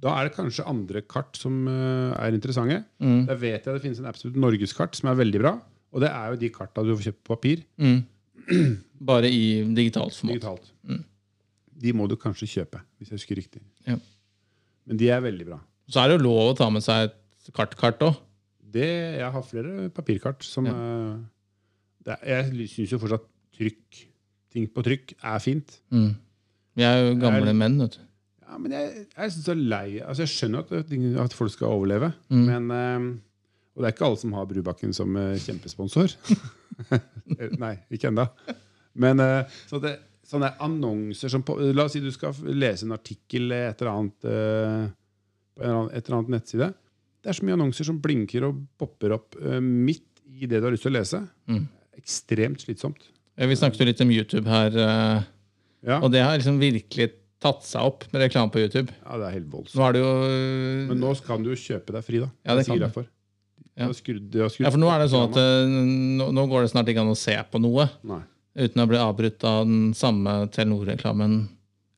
[0.00, 2.80] Da er det kanskje andre kart som eh, er interessante.
[3.00, 3.26] Mm.
[3.28, 5.52] Der vet jeg det finnes en absolutt norgeskart som er veldig bra.
[5.94, 7.62] Og det er jo de karta du får kjøpt på papir.
[7.78, 8.00] Mm.
[9.10, 9.44] Bare i
[9.76, 10.34] digitalt format.
[10.34, 10.70] digitalt.
[10.90, 11.02] Mm.
[11.84, 13.62] De må du kanskje kjøpe, hvis jeg husker riktig.
[13.86, 13.96] Ja.
[14.88, 15.58] Men de er veldig bra.
[15.90, 18.18] Så er det jo lov å ta med seg et kartkart òg.
[18.74, 18.88] Det,
[19.20, 20.72] jeg har flere papirkart som Ja.
[20.74, 21.18] eh,
[22.04, 23.26] det er, Jeg syns jo fortsatt
[23.56, 24.00] trykk,
[24.52, 25.80] ting på trykk, er fint.
[25.92, 26.16] Mm.
[26.76, 28.00] Vi er jo gamle Er- menn, vet du.
[28.48, 32.44] Ja, men jeg, jeg er lei Altså, jeg skjønner at, at folk skal overleve, Mm.
[32.46, 33.20] men eh,
[33.74, 36.14] Og det er ikke alle som har Brubakken som eh, kjempesponsor.
[37.64, 38.26] Nei, ikke ennå.
[39.02, 42.94] Men eh, så det, sånne annonser som på, La oss si du skal lese en
[42.94, 44.84] artikkel et eller annet eh,
[45.54, 46.70] på en eller annen, et eller annet nettside.
[47.24, 50.74] Det er så mye annonser som blinker og popper opp midt i det du har
[50.74, 51.20] lyst til å lese.
[51.50, 51.66] Mm.
[51.98, 53.06] Ekstremt slitsomt.
[53.34, 54.74] Vi snakket jo litt om YouTube her,
[55.84, 57.08] Ja, og det har liksom virkelig
[57.44, 58.92] tatt seg opp med reklame på YouTube.
[58.92, 59.78] ja det er helt voldsomt.
[59.80, 60.12] Nå er det jo
[60.90, 62.30] Men nå kan du jo kjøpe deg fri, da.
[62.44, 63.10] Ja, det Jeg kan du.
[63.76, 63.88] Ja.
[63.90, 65.66] Skrudd- skrudd Ja, for nå er det sånn at eh,
[66.20, 68.20] nå, nå går det snart ikke an å se på noe Nei.
[68.54, 71.40] uten å bli avbrutt av den samme Telenor-reklamen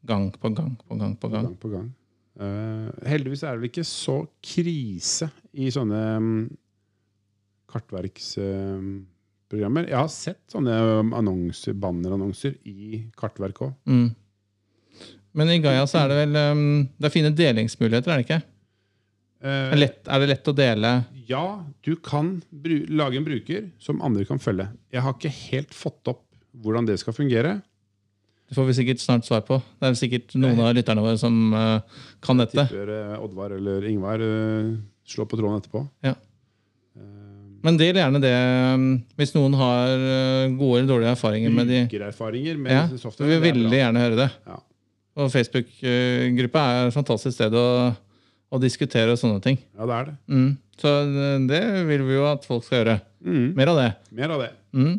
[0.09, 1.13] gang på gang på gang.
[1.21, 1.45] på gang.
[1.51, 1.91] Gang på gang.
[2.37, 6.49] Uh, heldigvis er det vel ikke så krise i sånne um,
[7.73, 9.87] kartverksprogrammer.
[9.87, 10.75] Uh, Jeg har sett sånne
[11.17, 13.73] annonser, bannerannonser i kartverk òg.
[13.89, 14.11] Mm.
[15.37, 16.63] Men i Gaia så er det vel um,
[16.97, 18.41] Det er fine delingsmuligheter, er det ikke?
[19.47, 20.93] Er det lett, er det lett å dele?
[21.29, 21.45] Ja,
[21.87, 22.37] du kan
[22.91, 24.69] lage en bruker som andre kan følge.
[24.95, 26.25] Jeg har ikke helt fått opp
[26.63, 27.59] hvordan det skal fungere.
[28.47, 29.59] Det får vi sikkert snart svar på.
[29.81, 31.81] Det er sikkert noen av lytterne våre som uh,
[32.23, 32.69] kan dette.
[32.69, 35.83] Tipper uh, Oddvar eller Ingvar uh, slår på tråden etterpå.
[36.07, 36.15] Ja.
[36.97, 37.03] Eh,
[37.67, 38.37] Men del gjerne det
[39.19, 39.91] hvis noen har
[40.55, 43.27] gode eller dårlige erfaringer med de Brukererfaringer med Ja, software.
[43.27, 44.29] Vi vil veldig gjerne høre det.
[44.47, 44.59] Ja.
[45.17, 47.67] Og Facebook-gruppa er et fantastisk sted å,
[48.53, 49.59] å diskutere sånne ting.
[49.77, 50.17] ja, det er det.
[50.31, 50.51] Mm.
[50.77, 50.93] Så
[51.49, 52.97] det vil vi jo at folk skal gjøre.
[53.25, 53.47] Mm.
[53.57, 53.91] Mer av det.
[54.19, 54.53] Mer av det.
[54.77, 54.95] Mm.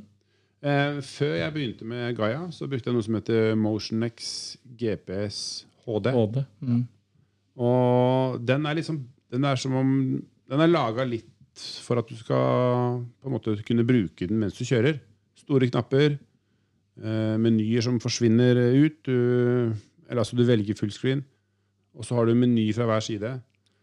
[0.67, 4.29] Eh, før jeg begynte med Gaia, så brukte jeg noe som heter MotionX
[4.79, 5.39] GPS
[5.85, 6.11] HD.
[6.15, 6.41] HD.
[6.65, 6.83] Mm.
[7.57, 9.87] Og den er liksom Den er som om
[10.47, 11.27] Den er laga litt
[11.83, 14.99] for at du skal på en måte kunne bruke den mens du kjører.
[15.41, 16.19] Store knapper,
[17.01, 18.99] eh, menyer som forsvinner ut.
[19.03, 19.73] Du,
[20.07, 21.23] eller altså du velger fullscreen,
[21.97, 23.31] og så har du en meny fra hver side.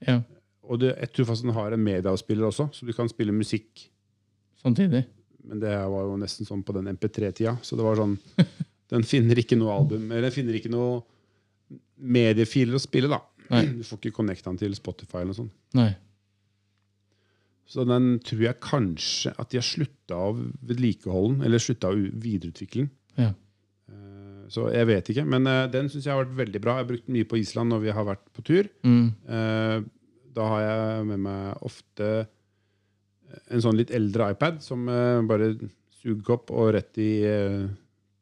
[0.06, 0.20] Ja,
[0.64, 3.88] Og det, jeg tror faktisk den har en medieavspiller også, så du kan spille musikk.
[4.62, 5.04] samtidig.
[5.44, 7.58] Men det var jo nesten sånn på den MP3-tida.
[7.60, 8.14] Så det var sånn
[8.94, 11.02] Den finner ikke noe album Eller den finner ikke noe
[12.00, 13.18] mediefiler å spille, da.
[13.50, 13.64] Nei.
[13.76, 15.52] Du får ikke connecta den til Spotify eller noe sånt.
[15.76, 15.90] Nei.
[17.68, 21.96] Så den tror jeg kanskje at de har slutta å vedlikeholde den, eller slutta å
[21.96, 22.90] videreutvikle den.
[23.20, 23.30] Ja.
[24.54, 25.26] Eh, Så jeg vet ikke.
[25.26, 26.76] Men uh, den syns jeg har vært veldig bra.
[26.78, 28.70] Jeg har brukt den mye på Island når vi har vært på tur.
[28.86, 29.06] Mm.
[29.28, 29.84] Uh,
[30.34, 32.06] Da har jeg med meg ofte
[33.50, 35.52] en sånn litt eldre iPad som uh, bare
[36.04, 37.62] suger opp og rett i eh,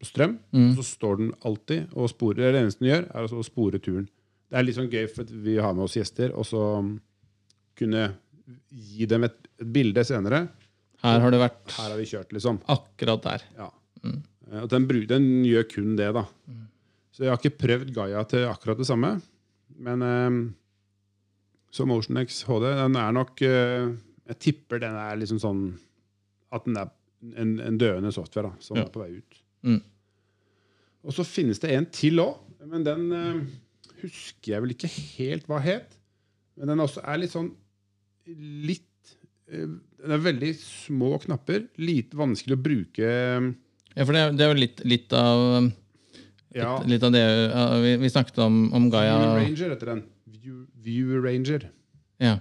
[0.06, 0.36] strøm.
[0.54, 0.68] Mm.
[0.78, 2.52] Så står den alltid og sporer.
[2.54, 4.04] Det eneste den gjør, er altså å spore turen.
[4.52, 6.92] Det er litt sånn gøy, for at vi har med oss gjester, og så um,
[7.78, 8.04] kunne
[8.70, 10.44] gi dem et, et bilde senere.
[11.02, 12.60] Her har det vært Her har vi kjørt, liksom.
[12.70, 13.46] akkurat der.
[13.58, 13.70] Ja.
[14.04, 14.20] Eh,
[14.52, 16.26] Og den, den gjør kun det, da.
[17.12, 19.14] Så jeg har ikke prøvd Gaia til akkurat det samme.
[19.82, 20.36] Men eh,
[21.72, 23.86] så MotionX HD, den er nok eh,
[24.28, 25.62] Jeg tipper den er liksom sånn
[26.52, 26.90] At den er
[27.40, 28.84] en, en døende software da, som Ja.
[28.84, 29.38] er på vei ut.
[29.64, 29.80] Mm.
[31.06, 32.36] Og så finnes det en til òg,
[32.68, 33.40] men den eh,
[34.02, 35.96] husker jeg vel ikke helt hva het.
[36.58, 37.52] Men den også er litt sånn
[38.66, 39.14] litt
[39.50, 39.66] eh,
[40.02, 41.68] Den er veldig små knapper.
[41.78, 43.12] Lite vanskelig å bruke.
[43.96, 45.70] Ja, for det, det er jo litt, litt av
[46.56, 47.22] Ja, Litt av det
[47.84, 49.14] vi, vi snakket om, om Gaia.
[49.18, 50.02] View Ranger heter den.
[50.28, 51.68] View, View Ranger.
[52.20, 52.38] Ja.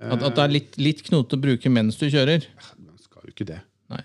[0.00, 2.44] At, at det er litt, litt knotete å bruke mens du kjører.
[2.48, 3.58] Eh, Man skal jo ikke det.
[3.92, 4.02] Nei.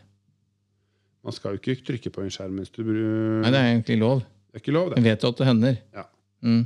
[1.28, 4.24] Man skal jo ikke trykke på en skjerm mens du Nei, det er egentlig lov.
[4.24, 5.00] Det er ikke lov, det.
[5.02, 5.78] Jeg vet jo at det hender.
[5.96, 6.06] Ja.
[6.46, 6.64] Mm.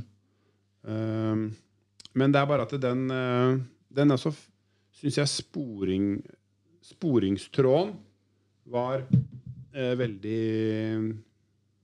[0.82, 1.44] Um,
[2.18, 3.58] men det er bare at den uh,
[3.94, 4.32] Den altså
[4.96, 6.06] Syns jeg sporing
[6.84, 7.92] Sporingstråden
[8.72, 9.04] var
[9.74, 10.40] eh, veldig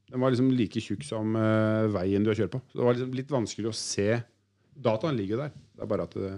[0.07, 2.63] Den var liksom like tjukk som eh, veien du har kjørt på.
[2.71, 4.11] Så det var liksom litt vanskelig å se.
[4.77, 5.57] Dataen ligger der.
[5.77, 6.35] Det er bare at det,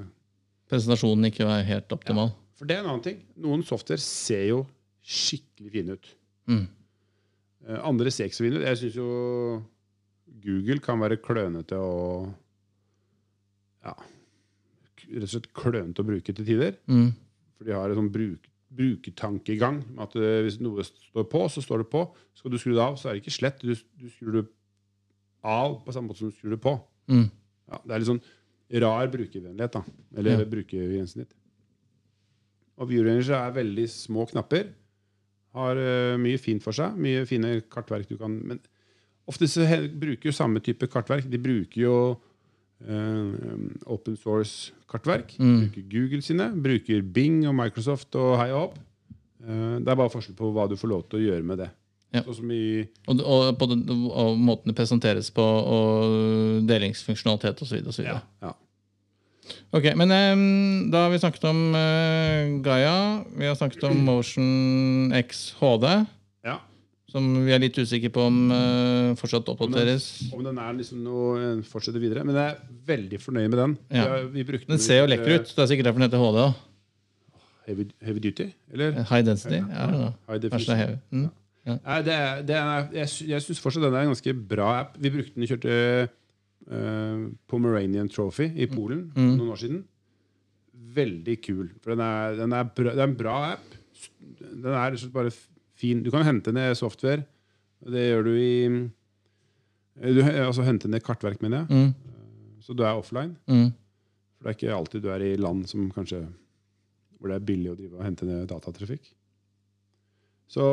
[0.68, 2.34] Presentasjonen ikke var helt optimal.
[2.58, 3.22] For det er en annen ting.
[3.40, 4.62] Noen software ser jo
[5.08, 6.10] skikkelig fine ut.
[6.50, 6.66] Mm.
[7.68, 8.66] Eh, andre ser ikke så fine ut.
[8.66, 9.08] Jeg syns jo
[10.44, 12.28] Google kan være klønete og
[13.86, 13.96] Ja
[15.08, 16.74] Rett og slett klønete å bruke til tider.
[16.90, 17.14] Mm.
[17.56, 19.82] For de har et sånt bruk, brukertankegang.
[20.02, 22.04] At eh, hvis noe står på, så står det på.
[22.38, 23.62] Skal du skru det av, så er det ikke slett.
[23.64, 24.46] Du, du skrur det
[25.46, 26.74] av på samme måte som du skrur det på.
[27.10, 27.28] Mm.
[27.68, 28.24] Ja, det er litt sånn
[28.84, 29.82] rar brukervennlighet, da.
[30.20, 30.48] Eller Ja.
[30.48, 31.30] brukergrensesnitt.
[32.78, 34.68] Og ViewRanger er veldig små knapper.
[35.56, 36.94] Har uh, mye fint for seg.
[37.00, 38.60] Mye fine kartverk du kan Men
[39.26, 39.64] ofte så
[39.98, 41.26] bruker jo samme type kartverk.
[41.26, 41.94] De bruker jo
[42.78, 45.34] open source-kartverk.
[45.38, 45.56] Mm.
[45.64, 46.50] Bruker Google sine.
[46.62, 48.78] Bruker Bing og Microsoft og hei og hopp.
[49.44, 51.68] Eh, det er bare forskjell på hva du får lov til å gjøre med det.
[52.16, 52.22] Ja.
[52.24, 52.52] Sånn
[53.10, 57.82] Og, og, på den, og måten det presenteres på, og delingsfunksjonalitet osv.
[58.00, 58.54] ja, ja.
[59.72, 63.24] Ok, men um, da har vi snakket om uh, Gaia.
[63.36, 65.86] Vi har snakket om Motion X HD.
[67.08, 70.06] Som vi er litt usikre på om uh, fortsatt oppdateres.
[70.36, 72.24] Om den er liksom noe eh, fortsetter videre.
[72.28, 72.58] Men jeg er
[72.90, 73.76] veldig fornøyd med den.
[73.96, 74.04] Ja.
[74.28, 75.54] Vi vi Den ser jo lekker ut.
[75.54, 76.36] Det er sikkert derfor den heter HD.
[76.36, 76.48] da.
[77.68, 79.02] Heavy, heavy duty, eller?
[79.08, 79.60] High density.
[79.60, 80.12] Ja.
[80.28, 81.00] High definition.
[81.12, 81.26] Mm.
[81.68, 84.94] Nei, det er, det er, jeg jeg syns fortsatt den er en ganske bra app.
[85.00, 85.74] Vi brukte den, kjørte
[86.72, 89.34] uh, Pomeranian Trophy i Polen Mm.
[89.36, 89.82] noen år siden.
[90.96, 91.66] Veldig kul.
[91.82, 93.76] For den er, den er, bra, det er en bra app.
[94.40, 95.32] Den er bare
[95.78, 96.02] fin.
[96.04, 97.24] Du kan hente ned software.
[97.88, 98.54] Det gjør du i
[99.98, 101.68] du, Altså hente ned kartverk, mener jeg.
[101.70, 102.58] Mm.
[102.62, 103.36] Så du er offline.
[103.50, 103.70] Mm.
[104.36, 106.24] For det er ikke alltid du er i land som kanskje
[107.18, 109.08] hvor det er billig å drive og hente ned datatrafikk.
[110.48, 110.64] Så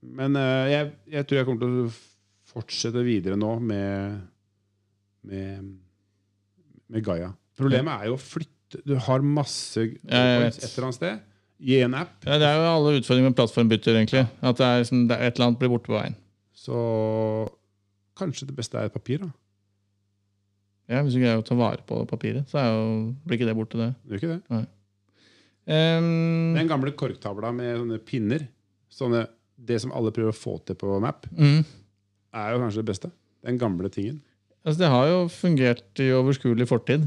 [0.00, 1.90] Men eh, jeg, jeg tror jeg kommer til å
[2.50, 4.20] fortsette videre nå med
[5.28, 5.66] med,
[6.88, 7.28] med Gaia.
[7.60, 11.18] Problemet er jo å flytte Du har masse et eller annet sted
[11.60, 12.16] i en app.
[12.24, 14.24] Ja, det er jo alle utfordringer med plattformbytter, egentlig.
[14.40, 16.16] At det er, sånn, det er et eller annet blir borte på veien.
[16.56, 16.80] Så
[18.20, 19.22] kanskje det beste er et papir.
[19.24, 19.30] da
[20.90, 22.86] Ja, Hvis du greier å ta vare på papiret, så jo,
[23.24, 23.90] blir ikke det borte, det.
[24.08, 24.62] Gjør ikke det?
[25.70, 28.48] Um, Den gamle korktavla med sånne pinner,
[28.90, 29.26] sånne,
[29.60, 31.60] det som alle prøver å få til på Map, mm.
[32.34, 33.12] er jo kanskje det beste.
[33.46, 34.22] Den gamle tingen.
[34.64, 37.06] altså, det har jo fungert i overskuelig fortid.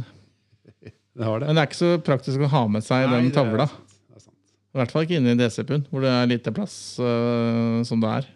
[1.13, 1.45] Det har det.
[1.45, 3.67] Men det er ikke så praktisk å ha med seg Nei, den det tavla.
[3.69, 3.91] sant.
[4.09, 4.53] Det er sant.
[4.73, 8.09] I hvert fall ikke inne i DC-pund, hvor det er lite plass uh, som det
[8.09, 8.29] er.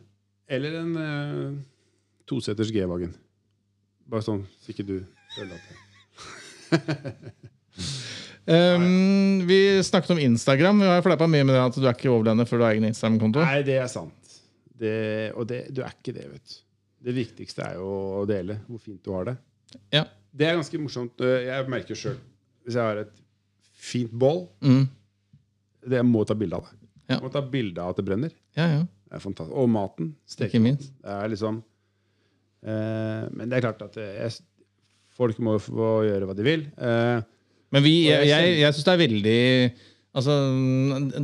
[0.58, 1.56] Eller en uh,
[2.30, 3.16] toseters G-vagen.
[4.08, 4.98] Bare sånn så ikke du
[5.36, 5.76] føler at det
[8.48, 10.80] Um, vi snakket om Instagram.
[10.80, 12.86] Vi har fleipa mye med det at du er ikke overlender før du har egen
[12.88, 13.42] Instagram-konto.
[13.44, 14.38] Nei, det er sant.
[14.78, 14.94] Det,
[15.36, 16.62] og det, du er ikke det, vet du.
[17.08, 17.90] Det viktigste er jo
[18.22, 19.34] å dele hvor fint du har det.
[19.92, 20.06] Ja.
[20.32, 21.20] Det er ganske morsomt.
[21.20, 22.16] Jeg merker sjøl
[22.64, 23.20] hvis jeg har et
[23.78, 24.88] fint bål Mm.
[25.90, 26.78] Det må ta bilde av det.
[27.14, 27.18] Ja.
[27.24, 28.34] Må ta bilde av at det brenner.
[28.58, 28.80] Ja, ja.
[29.08, 29.56] Det er fantastisk.
[29.56, 30.10] Og maten.
[30.44, 30.90] Ikke minst.
[31.00, 31.62] Det er liksom
[32.68, 34.34] eh, Men det er klart at jeg,
[35.16, 36.66] folk må få gjøre hva de vil.
[36.76, 37.22] Eh,
[37.76, 39.40] Men vi, jeg jeg, jeg, syns det er veldig
[40.18, 40.34] Altså,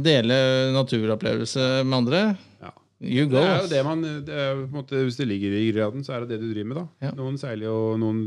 [0.06, 0.36] dele
[0.76, 2.23] naturopplevelse med andre.
[2.62, 2.71] ja.
[3.04, 3.36] You go.
[3.36, 6.04] Det er jo det man det er, på en måte, Hvis det ligger i graden,
[6.08, 6.78] så er det det du driver med.
[6.78, 7.12] da Ja.
[7.17, 8.21] Noen seiler jo, noen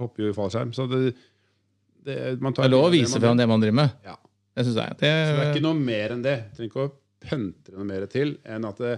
[0.00, 0.70] hopper jo i fallskjerm.
[0.72, 1.12] Så det,
[2.06, 3.90] det, man tar Det er lov å vise fram det man driver med.
[4.06, 4.14] Ja.
[4.58, 4.96] Det syns jeg.
[4.98, 5.12] Så det
[5.44, 6.36] er ikke noe mer enn det.
[6.50, 6.94] Du trenger ikke å
[7.28, 8.96] pøntre noe mer til enn at det,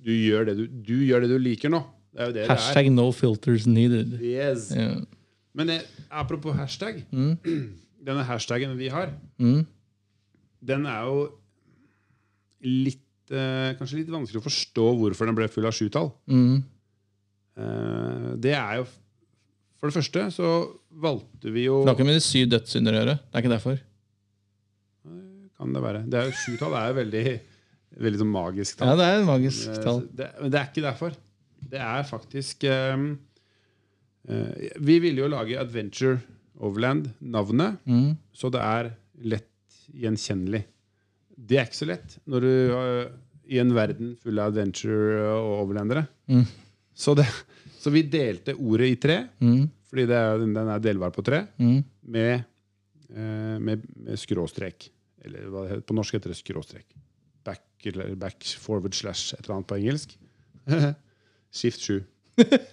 [0.00, 1.80] du, gjør det du, du gjør det du liker nå.
[2.12, 4.16] Det er jo det hashtag no filters needed.
[4.18, 4.24] er.
[4.26, 4.70] Yes.
[4.76, 4.90] Ja.
[5.56, 5.78] Men det,
[6.10, 7.02] apropos hashtag.
[7.14, 7.34] Mm.
[8.06, 9.10] Denne hashtaggen vi har,
[9.40, 9.64] Mm.
[10.64, 11.18] den er jo
[12.64, 16.10] litt eh, Kanskje litt vanskelig å forstå hvorfor den ble full av sjutall.
[16.30, 16.58] Mm.
[17.60, 18.86] Eh, det er jo
[19.80, 20.50] For det første så
[21.02, 23.14] valgte vi jo Det har ikke med de syv dødssynder å gjøre.
[23.22, 23.78] Det er ikke derfor.
[25.60, 26.02] Kan det være.
[26.08, 27.24] Det er jo Sjutall er jo veldig,
[28.00, 28.88] veldig sånn magisk tall.
[28.88, 30.00] Ja, det er et magisk Eh, tall.
[30.16, 31.16] Det, men det er ikke derfor.
[31.70, 33.02] Det er faktisk um,
[34.30, 36.18] uh, Vi ville jo lage Adventure
[36.60, 38.16] Overland-navnet, Mm.
[38.32, 38.90] så det er
[39.24, 39.46] lett
[39.96, 40.64] gjenkjennelig.
[41.36, 43.10] Det er ikke så lett når du uh,
[43.50, 46.06] i en verden full av adventure og overlandere.
[46.30, 46.44] Mm.
[46.94, 47.26] Så, det,
[47.80, 49.68] så vi delte ordet i tre, Mm.
[49.90, 51.82] fordi det den er delbar på tre, Mm.
[52.06, 52.44] med,
[53.16, 54.90] uh, med, med skråstrek.
[55.24, 56.86] Eller hva det heter, på norsk heter det skråstrek.
[57.44, 60.14] Back, eller back forward slash et eller annet på engelsk.
[61.50, 61.98] Skift 7.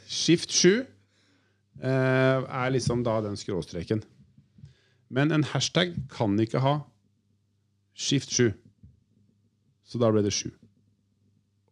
[0.07, 4.03] Skift 7 eh, er liksom da den skråstreken.
[5.09, 6.77] Men en hashtag kan ikke ha
[7.97, 8.51] skift 7.
[9.87, 10.51] Så da ble det 7.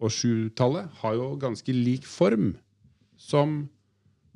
[0.03, 2.55] Og 7-tallet har jo ganske lik form
[3.17, 3.69] som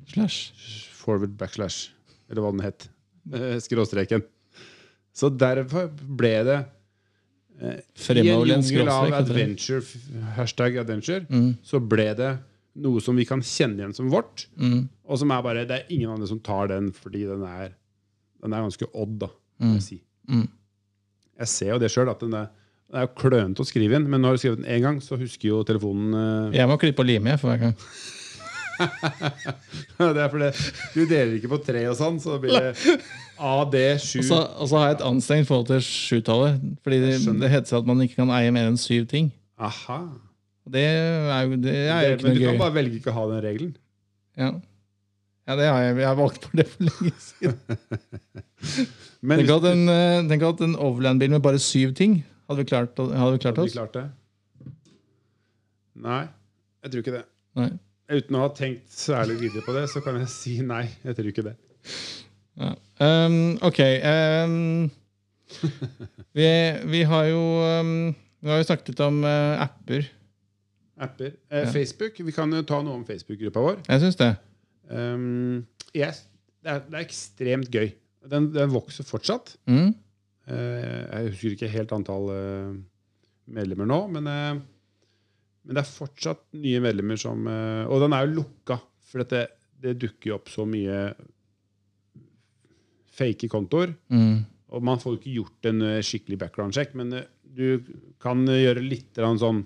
[0.08, 0.52] Slash.
[0.96, 1.90] forward backslash,
[2.28, 2.88] eller hva den het.
[3.66, 4.24] Skråstreken.
[5.14, 6.58] Så derfor ble det
[7.60, 7.80] eh,
[8.14, 9.16] I en jungel av det.
[9.18, 9.82] adventure,
[10.36, 11.56] hashtag adventure, Mm.
[11.62, 12.38] så ble det
[12.80, 14.88] noe som vi kan kjenne igjen som vårt, Mm.
[15.04, 17.74] og som er bare Det er ingen andre som tar den fordi den er,
[18.42, 19.28] den er ganske odd, da.
[19.60, 20.00] må Jeg, si.
[20.30, 20.48] Mm.
[21.38, 22.46] jeg ser jo det sjøl, at den er,
[22.90, 25.00] den er jo klønete å skrive inn, men når du har skrevet den én gang,
[25.00, 26.14] så husker jo telefonen
[26.54, 27.74] eh, Jeg må klippe og lime jeg, for hver gang.
[30.00, 30.48] Det er fordi
[30.94, 32.96] du deler ikke på tre og sånn, så blir det
[33.36, 34.22] AD7.
[34.22, 36.62] Og så, og så har jeg et anstrengt forhold til sjutallet.
[36.84, 37.12] Fordi det,
[37.42, 39.30] det heter seg at man ikke kan eie mer enn syv ting.
[39.60, 40.00] Aha.
[40.70, 43.16] Det er jo, det er jo Det, ikke men du kan bare velge ikke å
[43.16, 43.70] ha den regelen.
[44.40, 44.50] Ja.
[45.50, 45.96] ja, det har jeg.
[46.00, 47.56] Jeg har valgt på det for lenge siden.
[49.20, 52.68] Men Tenk at en, eh, tenk at en overland-bil med bare syv ting hadde vi
[52.70, 54.04] klart, hadde vi klart Hadde vi klart det?
[56.00, 56.22] Nei,
[56.80, 57.24] jeg tror ikke det.
[57.60, 57.68] Nei.
[58.10, 60.82] Uten å ha tenkt særlig videre på det, så kan jeg si nei.
[61.06, 61.52] Jeg tror ikke det.
[62.58, 62.72] Ja.
[63.00, 63.78] Um, ok.
[64.02, 64.90] Um,
[66.36, 66.48] vi,
[66.90, 67.44] vi har jo
[67.80, 67.92] um,
[68.42, 70.08] Vi har jo snakket litt om uh, apper.
[71.00, 71.32] Apper.
[71.48, 71.70] Eh, Ja.
[71.72, 72.18] Facebook.
[72.18, 73.80] Vi kan jo ta noe om Facebook-gruppa vår.
[73.86, 74.30] Jeg syns det.
[75.96, 76.24] Yes,
[76.60, 77.92] det, er, det er ekstremt gøy.
[78.30, 79.54] Den, den vokser fortsatt.
[79.70, 79.94] Mm.
[80.50, 82.74] Uh, jeg husker ikke helt antall uh,
[83.50, 84.28] medlemmer nå, men,
[85.70, 88.74] men det er fortsatt nye medlemmer som eh, Og den er jo lukka,
[89.06, 91.14] for dette, det dukker jo opp så mye
[93.14, 93.92] fake kontoer.
[94.10, 94.42] Mm.
[94.74, 97.86] Og man får jo ikke gjort en eh, skikkelig background check, men eh, du
[98.18, 99.62] kan gjøre litt sånn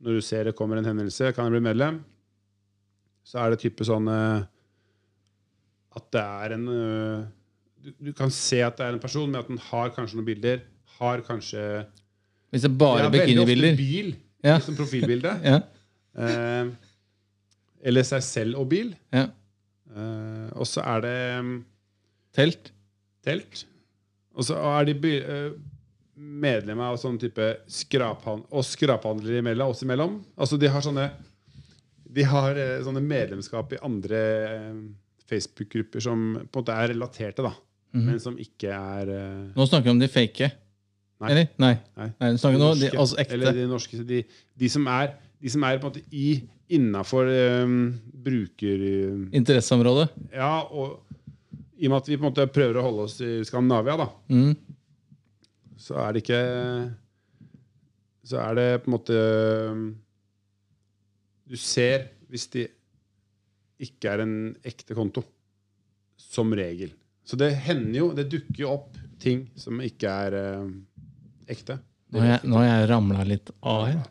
[0.00, 2.00] Når du ser det kommer en hendelse, kan jeg bli medlem,
[3.20, 4.44] så er det type sånn At
[6.16, 9.60] det er en du, du kan se at det er en person, men at den
[9.68, 10.64] har kanskje noen bilder.
[10.96, 11.84] Har kanskje
[12.52, 14.58] Hvis det bare Ja, veldig ofte bil Ja.
[14.60, 15.32] som profilbilde.
[15.52, 15.60] Ja,
[16.16, 16.68] Eh,
[17.84, 18.94] eller seg selv og bil.
[19.12, 19.26] ja.
[19.92, 21.50] Eh, og så er det mm,
[22.32, 22.70] Telt.
[23.22, 23.66] telt.
[24.34, 25.50] Og så er de eh,
[26.16, 30.18] medlemmer av sånn type skraphandel, og skraphandlere imellom, oss imellom.
[30.40, 31.10] Altså de har sånne
[32.16, 34.24] De har eh, sånne medlemskap i andre
[34.56, 34.80] eh,
[35.28, 37.52] Facebook-grupper som på en måte er relaterte, da.
[37.92, 38.06] Mhm.
[38.08, 39.12] Men som ikke er
[39.52, 40.48] Nå snakker vi om de fake.
[41.22, 41.30] Nei.
[41.32, 41.46] Eller?
[41.62, 41.74] Nei.
[41.96, 42.10] Nei.
[42.20, 43.36] Nei du snakker nå de, norske, altså ekte.
[43.38, 44.02] Eller de norske.
[44.08, 44.18] De,
[44.60, 46.28] de som er de som er på en måte i
[46.76, 47.74] innafor um,
[48.24, 48.80] bruker...
[48.82, 50.06] Interesseområdet Interesseområde.
[50.34, 51.02] Ja, og
[51.76, 54.08] i og med at vi på en måte prøver å holde oss i Skandinavia, da,
[54.32, 54.56] Mm.
[55.76, 56.40] så er det ikke
[58.26, 59.18] Så er det på en måte
[59.70, 59.84] um,
[61.46, 62.66] Du ser hvis de
[63.86, 65.22] ikke er en ekte konto.
[66.16, 66.90] Som regel.
[67.28, 70.85] Så det hender jo, det dukker jo opp ting som ikke er um,
[71.50, 71.78] ekte.
[72.12, 74.02] Nå har jeg, nå har jeg ramla litt av her.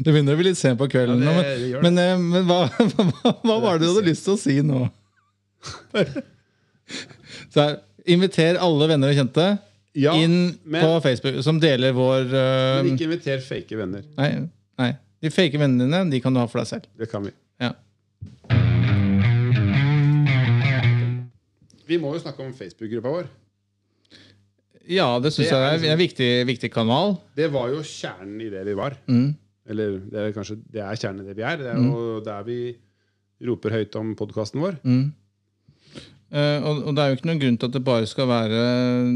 [0.00, 1.20] Det begynner å bli litt sent på Ja, kvelden.
[1.20, 4.24] det, nå, det men men, eh, men hva, hva, hva var det du hadde lyst
[4.26, 4.80] til å si nå?
[7.54, 7.76] Så her,
[8.10, 9.46] inviter alle venner og kjente
[9.96, 14.02] Ja, inn men- på Facebook, som deler vår uh, Men ikke inviter fake venner.
[14.18, 14.32] nei,
[14.80, 14.90] nei.
[15.24, 16.88] De fake vennene dine de kan du ha for deg selv.
[17.00, 17.30] Det kan vi.
[17.62, 17.70] Ja.
[21.86, 23.26] Vi må jo snakke om Facebook-gruppa vår.
[24.90, 27.18] Ja, det syns jeg er liksom- en viktig, viktig kanal.
[27.36, 28.96] Det var jo kjernen i det vi var.
[29.08, 29.34] Mm.
[29.66, 31.56] Eller det er kanskje det er kjernen i det vi er.
[31.56, 32.76] Det er jo der vi
[33.44, 34.76] roper høyt om podkasten vår.
[34.84, 35.12] Mm.
[36.34, 38.60] Uh, og, og det er jo ikke noen grunn til at det bare skal være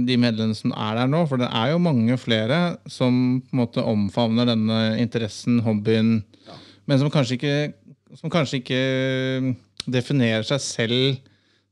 [0.07, 3.59] de medlemmene som er der nå, for det er jo mange flere som på en
[3.59, 6.54] måte omfavner denne interessen, hobbyen, Ja.
[6.87, 7.74] men som kanskje ikke
[8.16, 9.57] som kanskje ikke
[9.90, 11.18] definerer seg selv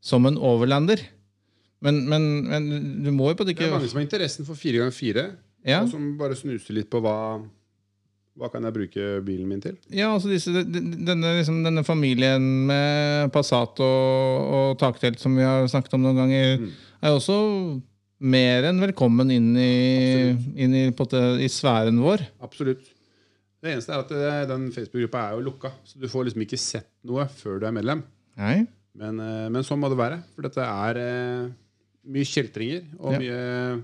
[0.04, 0.98] som en overlander.
[1.84, 2.68] Men, men, men
[3.04, 4.94] du må jo på det ikke Det er mange som har interessen for fire ganger
[4.96, 5.24] fire,
[5.66, 7.16] ja, og som bare snuser litt på hva
[8.36, 9.78] hva kan jeg bruke bilen min til.
[9.96, 15.64] ja, altså disse, denne, liksom, denne familien med Passat og, og taktelt som vi har
[15.72, 16.66] snakket om noen ganger, Mm.
[17.00, 17.36] er jo også
[18.20, 22.26] mer enn velkommen inn i, inn i, på en i sfæren vår.
[22.44, 22.84] Absolutt.
[23.64, 26.60] Det eneste er at det, den Facebook-gruppa er jo lukka, så du får liksom ikke
[26.60, 28.04] sett noe før du er medlem.
[28.36, 30.20] Men, eh, men sånn må det være.
[30.36, 31.48] For dette er eh,
[32.06, 33.18] mye kjeltringer og Ja.
[33.18, 33.82] mye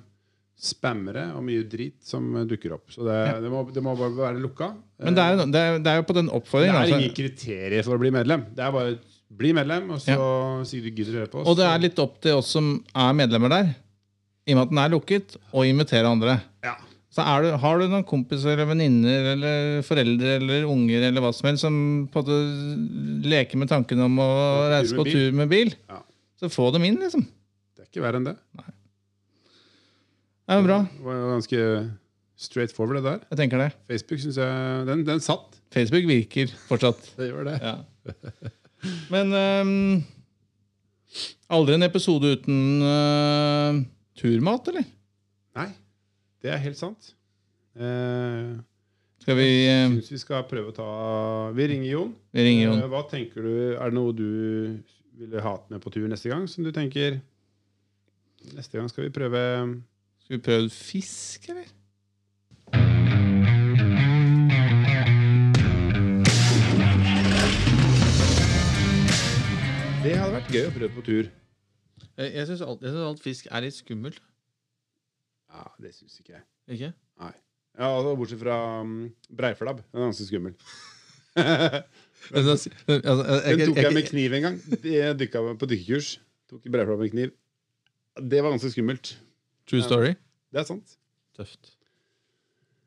[0.63, 2.85] spammere og mye drit som dukker opp.
[2.95, 3.41] Så det, Ja.
[3.41, 4.69] det, må, det må bare være lukka.
[5.03, 5.47] Men det er, jo-
[5.83, 6.75] det, er, jo på den oppfordringen.
[6.75, 7.01] det er altså.
[7.01, 8.45] ingen kriterier for å bli medlem.
[8.55, 8.99] Det er bare
[9.33, 10.15] bli medlem, og så
[10.69, 11.49] sier du gidder å høre på oss.
[11.49, 13.75] Og det er litt opp til oss som er medlemmer der,
[14.47, 16.41] i og med at den er lukket, å invitere andre.
[16.63, 16.77] ja.
[17.13, 21.47] Så du, Har du noen kompiser eller venninner eller foreldre eller unger eller hva som
[21.51, 25.75] helst som på en måte leker med tanken om å reise på tur med bil,
[25.91, 25.99] Ja.
[26.41, 27.27] så få dem inn, liksom.
[27.93, 28.39] Ikke verre enn det.
[30.49, 30.79] Det er bra.
[30.89, 31.65] Det var ganske
[32.41, 33.19] straight forward, det der.
[33.31, 33.69] Jeg tenker det.
[33.91, 35.61] Facebook synes jeg den, den satt.
[35.73, 37.05] Facebook virker fortsatt.
[37.19, 37.59] Det gjør det.
[37.61, 37.77] Ja.
[39.13, 40.03] Men um,
[41.53, 43.79] aldri en episode uten uh,
[44.19, 44.89] turmat, eller?
[45.61, 45.69] Nei,
[46.43, 47.13] det er helt sant.
[47.77, 48.57] Uh,
[49.23, 50.89] Skal vi eh, syns vi skal prøve å ta
[51.57, 52.11] Vi ringer Jon.
[52.35, 52.81] Vi ringer Jon.
[52.83, 54.27] Uh, Hva tenker du, Er det noe du
[55.21, 56.49] ville hatt med på tur neste gang?
[56.51, 57.21] Som du tenker
[58.57, 59.43] Neste gang skal vi prøve
[60.25, 61.71] Skal vi prøve fisk, eller?
[70.03, 71.29] Det hadde vært gøy å prøve på tur.
[72.19, 74.19] Jeg, jeg syns alt, alt fisk er litt skummelt.
[75.53, 76.43] Ja, det syns ikke jeg.
[76.75, 76.89] Ikke?
[77.23, 77.31] Nei.
[77.79, 78.97] Ja, altså, Bortsett fra um,
[79.39, 79.85] breiflabb.
[79.93, 80.57] Den er ganske skummel.
[82.23, 82.53] Altså,
[82.87, 84.57] altså, Den tok jeg- jeg med kniv en gang.
[84.87, 86.11] Jeg dykka på dykkekurs.
[86.47, 87.33] Tok breiflabb med kniv.
[88.21, 89.15] Det var ganske skummelt.
[89.69, 90.17] True story.
[90.53, 90.99] Det er sant.
[91.37, 91.77] Tøft.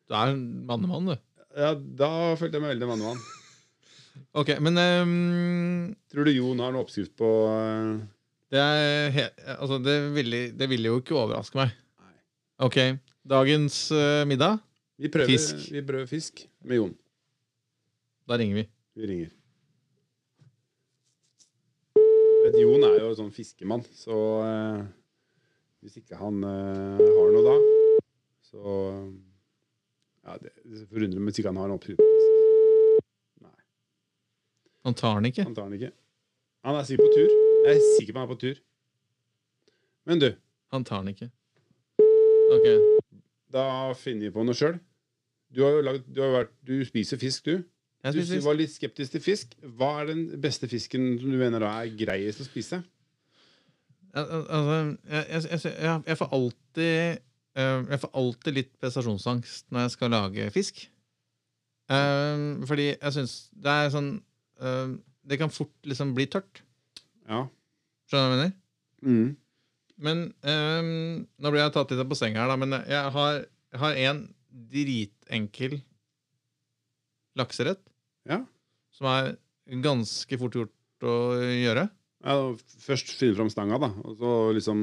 [0.06, 1.16] Du er en mannemann, du.
[1.56, 3.24] Ja, Da følte jeg meg veldig mannemann.
[4.32, 7.98] Ok, men um, Tror du Jon har noe oppskrift på uh,
[8.48, 9.26] det, er he
[9.58, 11.74] altså, det, ville, det ville jo ikke overraske meg.
[12.00, 12.14] Nei.
[12.64, 12.78] Ok,
[13.28, 14.62] dagens uh, middag.
[14.96, 15.66] Vi prøver Fisk.
[15.72, 16.94] Vi prøver fisk med Jon.
[18.30, 18.66] Da ringer vi.
[18.96, 19.34] Vi ringer.
[22.46, 24.80] Vet, Jon er jo sånn fiskemann, så eh,
[25.86, 27.56] hvis ikke han uh, har noe da,
[28.50, 28.62] så
[30.26, 32.02] Ja, det, det forundrer meg hvis ikke han har en oppskrift.
[33.46, 33.52] Nei,
[34.88, 35.46] Han tar den ikke.
[35.46, 35.92] han tar den ikke.
[36.66, 37.36] Han er sikkert på tur.
[37.68, 38.62] Jeg er sikker på han er på tur.
[40.10, 40.28] Men du,
[40.74, 41.30] Han tar den ikke.
[42.56, 42.66] Ok.
[43.54, 43.68] da
[43.98, 44.80] finner vi på noe sjøl.
[45.54, 47.62] Du har jo lagd, du, har vært, du spiser fisk, du.
[48.06, 48.42] Jeg spiser fisk.
[48.44, 49.54] Du var litt skeptisk til fisk.
[49.78, 52.82] Hva er den beste fisken som du mener da er greiest å spise?
[54.16, 54.76] Al- al- Altså,
[55.12, 56.92] jeg, jeg, jeg, jeg, jeg får alltid
[57.60, 60.86] eh, Jeg får alltid litt prestasjonsangst når jeg skal lage fisk.
[61.92, 64.12] Eh, fordi jeg syns det er sånn
[64.64, 64.94] eh,
[65.28, 66.64] Det kan fort liksom bli tørt.
[67.30, 67.44] Ja.
[68.10, 68.56] Skjønner du hva jeg mener?
[69.06, 69.28] Mm.
[70.06, 70.88] Men um,
[71.40, 73.38] Nå blir jeg tatt litt på senga her, da, men jeg har,
[73.72, 74.20] jeg har en
[74.72, 75.78] dritenkel
[77.40, 77.82] lakserett
[78.30, 78.42] Ja.
[78.96, 79.34] som er
[79.84, 81.88] ganske fort gjort å gjøre.
[82.26, 82.36] Ja.
[82.86, 83.92] Først finne fram stanga, da.
[84.06, 84.82] Og så liksom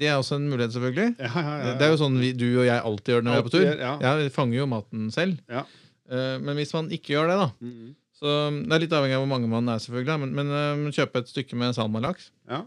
[0.00, 1.14] Det er også en mulighet, selvfølgelig.
[1.20, 1.72] Ja, ja, ja.
[1.76, 4.20] Det er jo sånn vi, du og jeg alltid gjør når vi er på tur.
[4.22, 5.40] Vi fanger jo maten selv.
[5.50, 5.64] Ja.
[6.10, 7.96] Eh, men hvis man ikke gjør det, da Mhm.
[8.20, 8.28] Så
[8.68, 10.16] Det er litt avhengig av hvor mange man er, selvfølgelig.
[10.20, 12.30] Men, men eh, kjøpe et stykke med salmalaks.
[12.50, 12.66] Ja.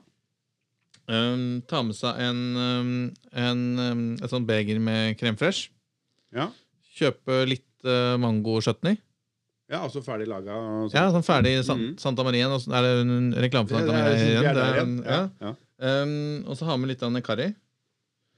[1.05, 5.69] Um, ta med seg en, eh, en, et sånt beger med krem fresh.
[6.33, 6.47] Ja.
[6.97, 8.97] Kjøpe litt uh, mango-chutney.
[9.73, 10.53] Ja, altså ferdig laga.
[10.55, 11.17] og Ja, sånn.
[11.17, 11.97] sånn ferdig San, Mhm.
[11.99, 12.47] Santa Maria.
[12.53, 14.53] og så Er det en reklame for Santa Maria igjen?
[14.53, 15.29] Det er en- ja.
[15.41, 15.55] Ja.
[16.03, 17.53] Um, og så har vi litt av karri.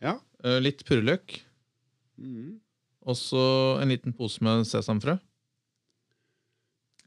[0.01, 0.17] Ja.
[0.43, 1.41] Uh, litt purreløk.
[2.19, 2.59] Mhm.
[3.05, 5.19] Og så en liten pose med sesamfrø.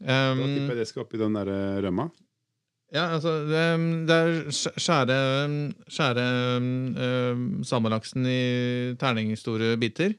[0.01, 2.05] Da Um, tipper jeg det skal oppi den der eh, rømma.
[2.93, 4.29] ja, altså det, det er
[4.79, 6.27] skjære, skjære
[7.33, 10.15] um, salmalaksen i terningstore biter.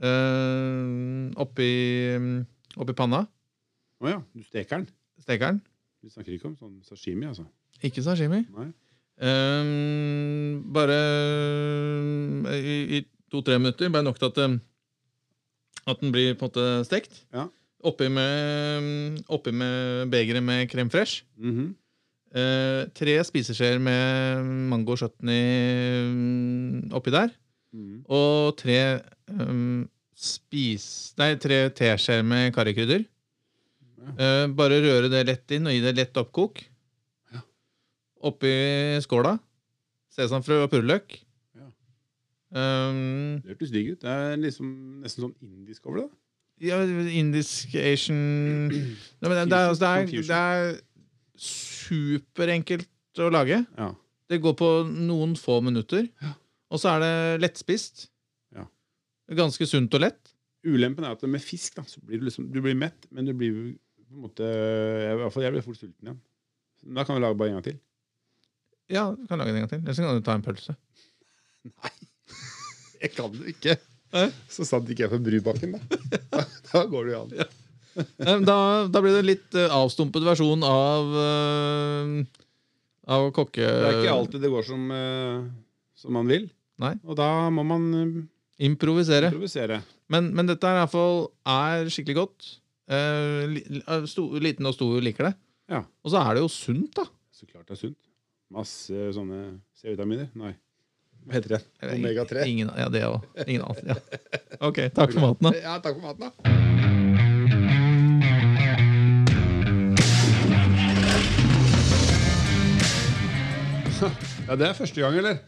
[0.00, 2.46] Uh, oppi,
[2.76, 3.24] oppi panna.
[4.02, 4.20] Å ja.
[4.34, 4.88] Du steker den.
[5.22, 5.60] Steker den.
[6.04, 7.46] Vi snakker ikke om sånn sashimi, altså.
[7.84, 8.42] Ikke sashimi.
[8.54, 8.70] Nei.
[9.14, 10.96] Um, bare
[12.02, 13.92] um, i, i to-tre minutter.
[13.94, 14.58] Bare nok til at, um,
[15.86, 17.22] at den blir på en måte stekt.
[17.34, 17.46] Ja.
[17.84, 21.24] Oppi med, oppi med begeret med crème fresh.
[21.36, 21.70] Mm -hmm.
[22.36, 27.28] uh, tre spiseskjeer med mango chutney um, oppi der.
[27.72, 28.04] Mm.
[28.08, 30.86] Og tre um, spis...
[31.20, 33.04] Nei, tre teskjeer med karrikrydder.
[34.14, 36.60] Eh, bare røre det lett inn og gi det lett oppkok.
[37.32, 37.40] Ja.
[38.28, 38.52] Oppi
[39.04, 39.36] skåla.
[40.14, 41.16] Sesamfrø og purreløk.
[41.58, 41.70] Ja.
[42.54, 44.02] Um, Det hørtes digg ut.
[44.04, 44.68] Det er liksom
[45.02, 46.08] nesten sånn indisk over det.
[46.68, 46.78] ja,
[47.10, 48.20] indisk Asian
[48.70, 53.64] Nei, men det, det, er, altså, det, er, det er superenkelt å lage.
[53.78, 53.90] Ja.
[54.30, 56.06] Det går på noen få minutter.
[56.22, 56.36] Ja.
[56.72, 58.08] Og så er det lettspist.
[59.28, 59.38] Ja.
[59.44, 60.34] Ganske sunt og lett.
[60.64, 63.34] Ulempen er at med fisk da, så blir du liksom Du blir mett, men du
[63.36, 63.56] blir
[64.04, 66.20] på en måte jeg, I hvert fall jeg blir fort sulten igjen.
[66.80, 67.80] Så Da kan vi lage bare en gang til.
[68.92, 69.82] Ja, du kan lage en gang til.
[69.82, 70.76] Eller så kan du ta en pølse.
[71.72, 71.92] Nei,
[73.02, 73.76] Jeg kan det ikke.
[74.14, 74.28] Nei.
[74.52, 76.00] Så satt ikke jeg på Brubakken, da.
[76.30, 77.34] Da, da går det jo an.
[77.40, 77.48] Ja.
[78.42, 78.56] Da,
[78.90, 82.14] da blir det en litt eh, avstumpet versjon av eh,
[83.14, 83.62] Av kokke...
[83.62, 85.44] Det er ikke alltid det går som, eh,
[85.98, 86.48] som man vil.
[86.82, 86.94] Nei.
[87.06, 87.84] Og da må man
[88.62, 89.32] Improvisere.
[89.32, 89.80] improvisere.
[90.12, 92.50] Men, men dette er i hvert fall er skikkelig godt.
[92.84, 95.34] Uh, eh, sto, liten og stor liker det.
[95.72, 95.80] Ja.
[96.04, 97.06] Og så er det jo sunt, da.
[97.34, 97.98] Så klart det er sunt.
[98.54, 99.40] Masse sånne
[99.80, 100.28] C-vitaminer.
[100.38, 100.52] Nei.
[101.24, 101.62] Hva heter det?
[101.88, 102.44] Omega-3.
[102.52, 103.24] Ingen, ja, det òg.
[103.46, 103.84] Ingen annet.
[103.88, 103.96] Ja.
[104.64, 105.52] Ok, takk for maten, da.
[105.58, 106.30] Ja, takk for maten, da.
[114.44, 115.38] Ja, det er første gang, eller?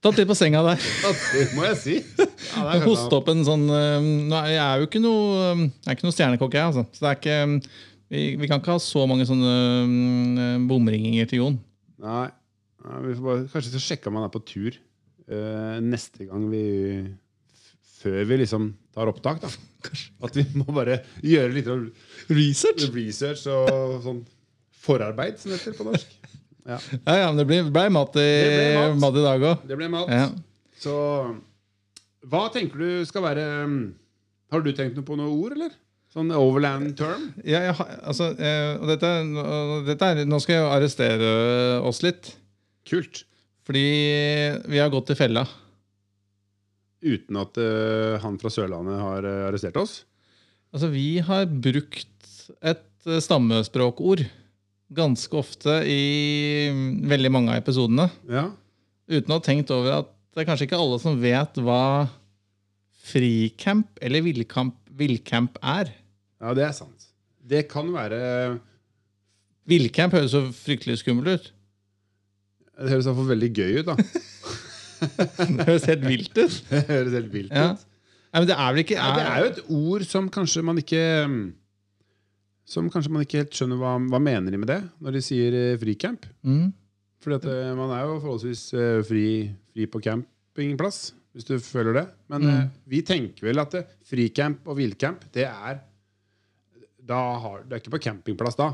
[0.00, 0.80] Tatt litt på senga der.
[1.34, 1.96] Det må jeg si.
[2.50, 4.06] Ja, Hoste opp en sånn eh,
[4.50, 6.72] Jeg er jo ikke noe, eh, jeg er ikke noe stjernekokk, jeg.
[6.72, 6.84] Altså.
[6.96, 11.44] Så det er ikke, eh, vi, vi kan ikke ha så mange sånne bomringinger til
[11.44, 11.58] Jon.
[12.02, 12.28] Nei.
[12.80, 14.72] Vi får bare, kanskje skal sjekke om han er på tur
[15.28, 16.62] uh, neste gang vi
[18.00, 19.50] Før vi liksom tar opptak, da.
[20.24, 21.68] At vi må bare gjøre litt
[22.32, 22.88] Research?
[22.94, 24.22] research og sånn
[24.80, 26.16] forarbeid, som det heter på norsk.
[26.70, 26.78] Ja.
[26.94, 28.30] Ja, ja, men det ble, ble mat, i,
[28.76, 28.98] mat.
[29.02, 29.62] mat i dag òg.
[29.66, 30.10] Det ble mat.
[30.12, 30.28] Ja.
[30.80, 30.96] Så
[32.30, 33.78] hva tenker du skal være um,
[34.52, 35.72] Har du tenkt noe på noe ord, eller?
[36.10, 37.28] Sånn overland term?
[37.46, 39.10] Ja, jeg altså, eh, og dette,
[39.86, 41.28] dette er, nå skal jeg arrestere
[41.86, 42.32] oss litt.
[42.90, 43.22] Kult.
[43.62, 43.84] Fordi
[44.66, 45.44] vi har gått i fella.
[47.06, 50.00] Uten at uh, han fra Sørlandet har eh, arrestert oss?
[50.74, 52.82] Altså, vi har brukt et
[53.22, 54.26] stammespråkord
[54.90, 56.00] ganske ofte i
[56.74, 58.08] mm, veldig mange av episodene.
[58.30, 58.48] Ja.
[59.10, 62.08] Uten å ha tenkt over at det er kanskje ikke alle som vet hva
[63.10, 65.90] fricamp eller villcamp, villcamp er.
[66.40, 67.06] ja, det er sant.
[67.50, 68.58] Det kan være
[69.70, 71.48] Villcamp høres så fryktelig skummelt ut.
[72.80, 73.96] Det høres iallfall veldig gøy ut, da.
[75.56, 76.56] Det høres helt vilt ut.
[76.70, 77.72] Det høres helt vilt Ja.
[77.74, 77.86] ut.
[78.30, 80.78] Nei, men det er vel ikke Ja, det er jo et ord som kanskje man
[80.78, 81.38] ikke um,
[82.70, 85.56] Som kanskje man ikke helt skjønner hva, hva mener de med det når de sier
[85.58, 86.26] eh, fricamp.
[86.46, 86.68] mm.
[87.20, 89.24] For eh, man er jo forholdsvis eh, fri,
[89.74, 92.04] fri på campingplass, hvis du føler det.
[92.32, 92.50] Men Mm.
[92.54, 95.82] eh, vi tenker vel at eh, fricamp og villcamp, det er
[97.10, 98.68] har, det er ikke på campingplass da.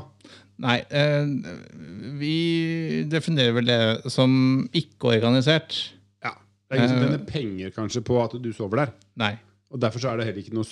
[0.61, 1.25] Nei, eh,
[2.19, 4.29] vi definerer vel det som
[4.77, 5.73] ikke-organisert.
[6.23, 6.35] Ja.
[6.69, 7.07] Det er ingen som Eh.
[7.07, 8.93] tjener penger kanskje på at du sover der.
[9.17, 9.33] Nei.
[9.71, 10.63] Og Derfor så er det heller ikke noe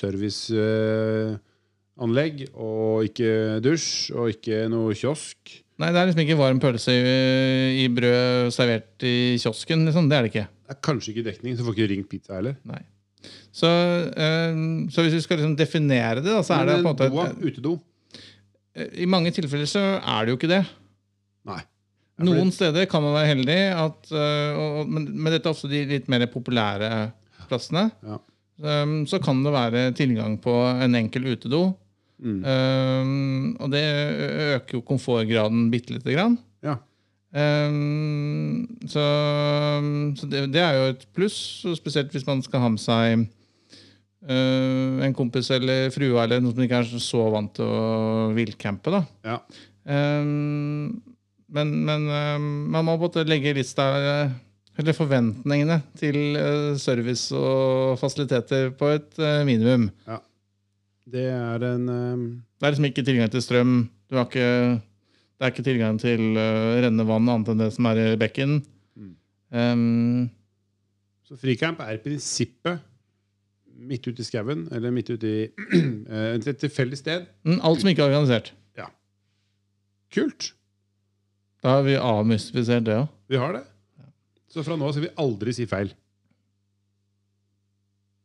[1.96, 5.62] serviceanlegg, og ikke dusj, og ikke noe kiosk.
[5.80, 9.86] Nei, det er liksom ikke varm pølse i, i brød servert i kiosken.
[9.90, 10.08] Liksom.
[10.10, 10.46] Det er det ikke.
[10.66, 12.56] Det er kanskje ikke dekning, så får ikke ringt pizza heller.
[12.68, 12.82] Nei.
[13.56, 16.90] Så, øh, så hvis vi skal liksom definere det, da, så er det på en
[16.92, 17.76] måte doa, utedo.
[18.76, 20.62] I mange tilfeller så er det jo ikke det.
[21.48, 21.62] Nei.
[22.24, 25.82] Noen steder kan man være heldig, at, og, og- men, men dette er ofte de
[25.90, 26.90] litt mer populære
[27.50, 27.90] plassene.
[28.08, 28.20] Ja.
[28.56, 31.74] Um, så kan det være tilgang på en enkel utedo.
[32.16, 32.42] Mm.
[32.48, 33.84] Um, og det
[34.56, 36.38] øker jo komfortgraden bitte lite grann.
[36.64, 36.78] Ja.
[37.36, 39.04] Um, så
[40.16, 43.26] så det, det er jo et pluss, spesielt hvis man skal ha med seg
[44.30, 49.04] uh, en kompis eller frue eller noen som ikke er så vant til å villcampe.
[49.28, 49.42] Ja.
[49.84, 51.04] Um,
[51.56, 52.08] men men
[52.72, 53.92] man må både legge lista
[54.76, 59.90] eller forventningene til uh, service og fasiliteter på et uh, minimum.
[61.06, 62.24] Det er en um,
[62.58, 63.76] Det er liksom ikke tilgang til strøm.
[64.10, 64.48] Du har ikke,
[65.38, 68.58] det er ikke tilgang til uh, rennende vann annet enn det som er i bekken.
[68.98, 69.14] Mm.
[69.54, 70.26] Um,
[71.26, 72.82] Så fricamp er i prinsippet
[73.76, 75.40] midt ute i skauen, eller midt ute i
[76.16, 77.26] eh, et tilfeldig sted.
[77.44, 78.54] men alt som ikke er organisert.
[78.80, 78.86] Ja.
[80.16, 80.54] Kult!
[81.66, 83.10] Da har vi avmystifisert det òg.
[83.28, 83.64] Vi har det.
[84.48, 85.92] Så fra nå av skal vi aldri si feil.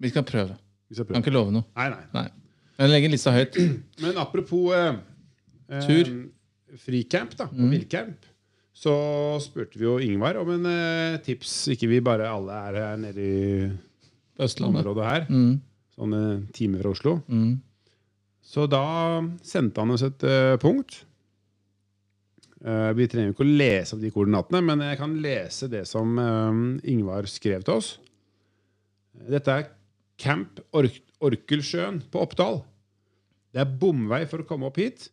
[0.01, 0.55] Vi skal prøve.
[0.87, 1.17] Vi skal prøve.
[1.19, 1.67] Kan ikke love noe.
[1.75, 2.29] Nei, Nei, nei.
[2.81, 3.57] Men legger lista høyt.
[4.01, 4.97] Men apropos eh,
[5.69, 6.13] eh,
[6.81, 7.71] fricamp da, og Mm.
[7.75, 8.27] villcamp,
[8.81, 8.95] så
[9.45, 11.69] spurte vi jo Ingvar om en eh, tips.
[11.75, 13.71] Ikke vi bare alle er her nede i
[14.41, 14.81] Østlandet.
[14.87, 15.27] området her.
[15.29, 15.59] Mm,
[16.01, 17.19] Sånn en time fra Oslo.
[17.29, 17.59] mm.
[18.51, 21.03] Så da sendte han oss et eh, punkt.
[22.65, 26.17] Eh, vi trenger ikke å lese opp de koordinatene, men jeg kan lese det som
[26.19, 27.93] eh, Ingvar skrev til oss.
[29.29, 29.69] Dette er
[30.21, 32.63] Camp Ork Orkelsjøen på Oppdal.
[33.51, 35.09] Det er bomvei for å komme opp hit,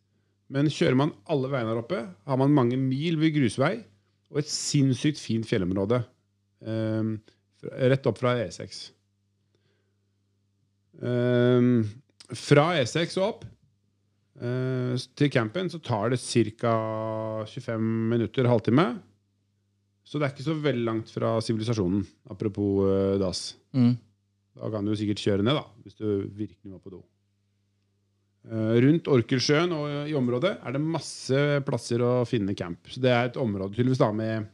[0.53, 3.75] men kjører man alle veiene her oppe, har man mange mil ved grusvei
[4.31, 6.01] og et sinnssykt fint fjellområde
[6.67, 7.17] um,
[7.63, 8.79] rett opp fra E6.
[10.97, 11.83] Um,
[12.33, 13.43] fra E6 og opp
[14.41, 16.73] uh, til campen så tar det ca.
[17.47, 18.89] 25 minutter, halvtime.
[20.07, 23.49] Så det er ikke så veldig langt fra sivilisasjonen, apropos uh, dass.
[23.75, 23.97] Mm.
[24.57, 27.03] Da kan du sikkert kjøre ned, da, hvis du virkelig må på do.
[28.47, 32.87] Eh, rundt Orkelsjøen og i området er det masse plasser å finne camp.
[32.89, 34.47] Så det er et område tydeligvis da med,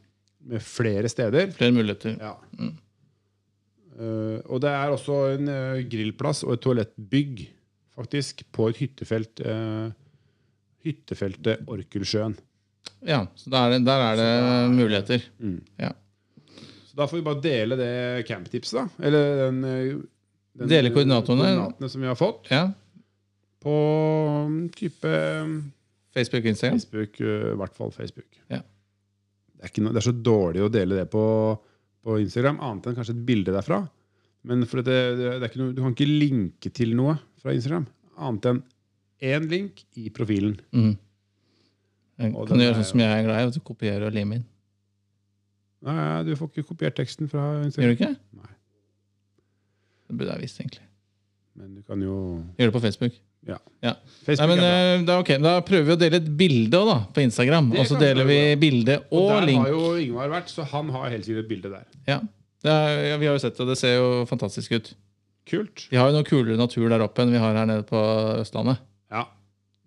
[0.49, 1.51] med flere steder.
[1.55, 2.17] Flere muligheter.
[2.21, 2.35] Ja.
[2.57, 2.73] Mm.
[3.93, 7.43] Uh, og det er også en uh, grillplass og et toalettbygg
[7.93, 9.43] faktisk på et hyttefelt.
[9.45, 9.91] Uh,
[10.83, 12.33] hyttefeltet Orkelsjøen.
[13.05, 15.27] Ja, så der er det, der er det da- muligheter.
[16.93, 17.93] Så da får vi bare dele det
[18.27, 19.05] camptipset, da.
[19.07, 19.95] Eller den, eh,
[20.61, 21.47] den Dele koordinatorene.
[21.47, 22.51] koordinatene som vi har fått.
[22.53, 22.67] Ja.
[23.63, 23.77] På
[24.45, 25.13] mm, type
[26.13, 26.77] Facebook, Instagram.
[26.77, 28.29] Facebook, eh, i hvert fall Facebook.
[28.47, 28.61] Ja.
[28.61, 31.25] Det, er ikke noe, det er så dårlig å dele det på,
[32.05, 33.81] på Instagram, annet enn kanskje et bilde derfra.
[34.45, 37.89] Men for det, det, er noe, du kan ikke linke til noe fra Instagram,
[38.21, 38.63] annet enn
[39.33, 40.59] én link i profilen.
[40.75, 40.93] Mm.
[42.21, 44.43] Jeg kan du gjøre sånn som jeg er glad i, at du kopierer og limer
[44.43, 44.49] inn.
[45.83, 48.13] Nei, du får ikke kopiert teksten fra Gjør du ikke?
[48.39, 48.51] Nei.
[50.07, 50.85] Det burde jeg visst, egentlig.
[51.59, 52.15] Men du kan jo
[52.57, 53.17] Gjør det på Facebook.
[53.43, 53.57] Ja.
[54.23, 56.95] Facebook Nei, men er eh, da, okay, da prøver vi å dele et bilde da,
[57.11, 57.73] på Instagram.
[57.73, 59.65] Det Og så deler vi bilde og, Og der link.
[59.65, 61.85] har jo Ingvar vært, så han har helt sikkert et bilde der.
[62.07, 62.21] Ja.
[62.63, 64.93] Det er, ja, vi har jo sett det, det ser jo fantastisk ut.
[65.51, 65.87] Kult.
[65.91, 67.99] Vi har jo noe kulere natur der oppe enn vi har her nede på
[68.39, 68.79] Østlandet.
[69.11, 69.25] Ja.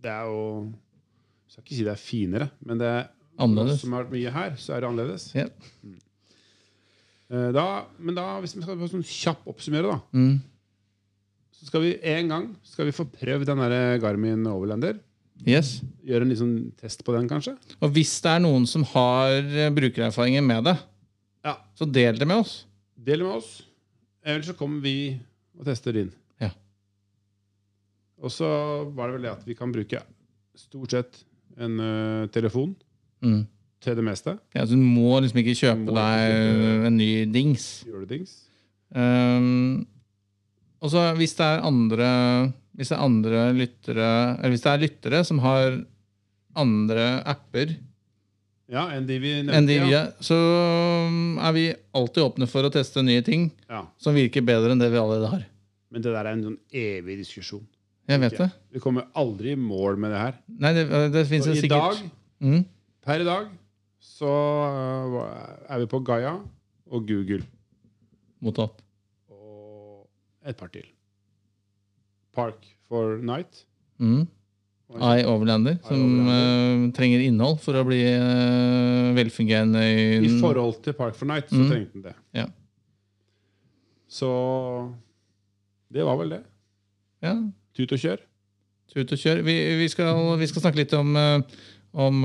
[0.05, 3.07] Det er jo Jeg skal ikke si det er finere, men det er
[3.39, 3.81] Annerledes.
[3.81, 5.27] som har vært mye her, så er det annerledes.
[5.35, 5.47] Ja.
[7.31, 10.41] Eh, Da, men da, hvis vi skal få sånn kjapp oppsummere, da, Mm.
[11.53, 14.99] så skal vi en gang skal vi få prøvd den der Garmin Overlander.
[15.47, 15.83] Yes.
[16.07, 17.57] Gjøre en liksom test på den, kanskje.
[17.83, 20.79] Og hvis det er noen som har eh, brukererfaringer med det,
[21.45, 21.57] Ja.
[21.77, 22.65] så del det med oss.
[22.97, 23.63] Del med oss.
[24.25, 25.21] Ellers så kommer vi
[25.59, 26.13] og tester din.
[26.41, 26.51] Ja.
[28.23, 28.47] Og så
[28.95, 30.03] var det vel det at vi kan bruke
[30.57, 31.25] stort sett
[31.59, 32.75] en uh, telefon
[33.25, 33.47] Mm.
[33.81, 34.37] til det meste.
[34.55, 37.67] Ja, så du må liksom ikke kjøpe må deg ikke en ny dings.
[37.87, 38.35] Gjør du dings.
[38.95, 39.87] Um,
[40.81, 42.09] og så hvis det er andre
[42.77, 45.81] Hvis det er andre lyttere Eller hvis det er lyttere som har
[46.55, 47.73] andre apper
[48.71, 49.57] Ja, enn de vi nevnte.
[49.59, 50.05] enn de vi ja.
[50.23, 51.65] så um, er vi
[51.99, 53.83] alltid åpne for å teste nye ting ja.
[53.99, 55.43] som virker bedre enn det vi allerede har.
[55.91, 57.63] Men det der er en sånn evig diskusjon.
[58.11, 58.49] Jeg vet Ikke.
[58.49, 58.75] det.
[58.79, 60.35] Vi kommer aldri i mål med det her.
[60.63, 62.01] Nei, det, det finnes Så sikkert.
[62.01, 62.11] i dag,
[62.43, 62.65] mm,
[63.07, 63.49] per i dag,
[64.03, 65.21] så øh,
[65.71, 66.35] er vi på Gaia
[66.91, 67.43] og Google
[68.43, 68.83] Mottatt.
[69.31, 70.09] og
[70.47, 70.85] et par til.
[72.37, 73.65] Park for Night.
[73.99, 74.27] Mm.
[74.97, 76.85] I Overlander, som Overlander.
[76.87, 81.49] Uh, trenger innhold for å bli uh, velfungerende i, I forhold til Park for Night
[81.51, 81.71] så Mm.
[81.73, 82.15] trengte den det.
[82.37, 82.45] Ja.
[84.09, 84.29] Så
[85.93, 86.43] det var vel det.
[87.25, 87.35] Ja,
[87.77, 88.23] Tut og kjør.
[88.95, 89.43] Tut og kjør.
[89.45, 91.43] Vi, vi, skal, vi skal snakke litt om, eh,
[91.93, 92.25] om,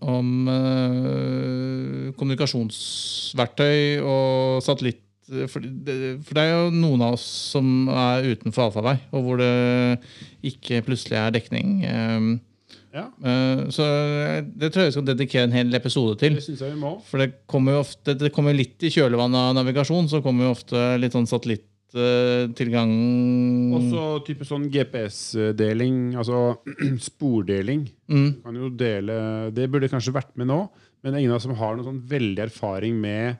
[0.00, 5.02] om uh, kommunikasjonsverktøy og satellitt.
[5.24, 5.94] For det,
[6.26, 9.54] for det er jo noen av oss som er utenfor allfarvei, og hvor det
[10.44, 11.78] ikke plutselig er dekning.
[11.88, 12.34] Um,
[12.94, 13.84] Ja, uh, Så
[14.54, 16.36] det tror jeg vi skal dedikere en hel episode til.
[16.38, 16.92] det synes jeg vi må.
[17.08, 20.54] For det kommer jo ofte Det kommer litt i kjølvannet av navigasjon, så kommer jo
[20.54, 21.26] ofte litt sånn
[21.94, 22.92] satellittilgang
[23.78, 26.56] Også type sånn GPS-deling, altså
[27.08, 27.86] spordeling.
[28.10, 29.18] mm, Kan jo dele,
[29.54, 30.60] det burde kanskje vært med nå,
[31.02, 33.36] men det er ingen av oss som har noen sånn veldig erfaring med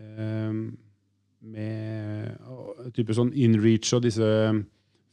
[0.00, 0.52] eh,
[1.40, 4.26] Med type sånn inreach og disse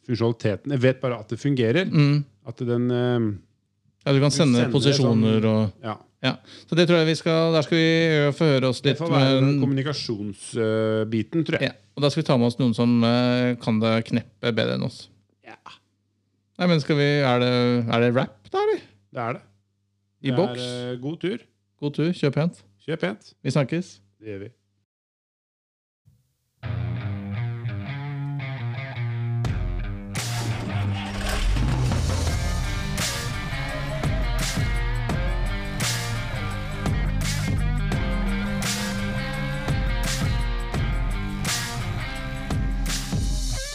[0.08, 0.76] funksjonalitetene.
[0.76, 1.86] Jeg vet bare at det fungerer.
[1.92, 2.18] mm.
[2.48, 3.28] At den eh,
[4.08, 5.98] Ja, du kan sende posisjoner sånn- og Ja.
[6.26, 6.32] Ja.
[6.66, 8.98] Så det tror jeg vi skal Der skal vi få høre oss Det litt.
[8.98, 11.70] får være den kommunikasjonsbiten, tror jeg.
[11.70, 11.76] ja.
[11.98, 14.86] Og da skal vi ta med oss noen som eh, kan det kneppe bedre enn
[14.88, 15.08] oss.
[15.46, 15.56] Ja.
[16.58, 17.52] Nei, men skal vi Er det,
[17.94, 18.82] er det rap, da, eller?
[19.14, 19.44] Det er det.
[20.26, 20.62] I det boks?
[20.62, 21.38] eh, god tur.
[21.82, 22.12] God tur.
[22.18, 22.64] Kjør pent.
[22.86, 23.34] Kjør pent.
[23.46, 23.94] Vi snakkes.
[24.22, 24.50] Det gjør vi.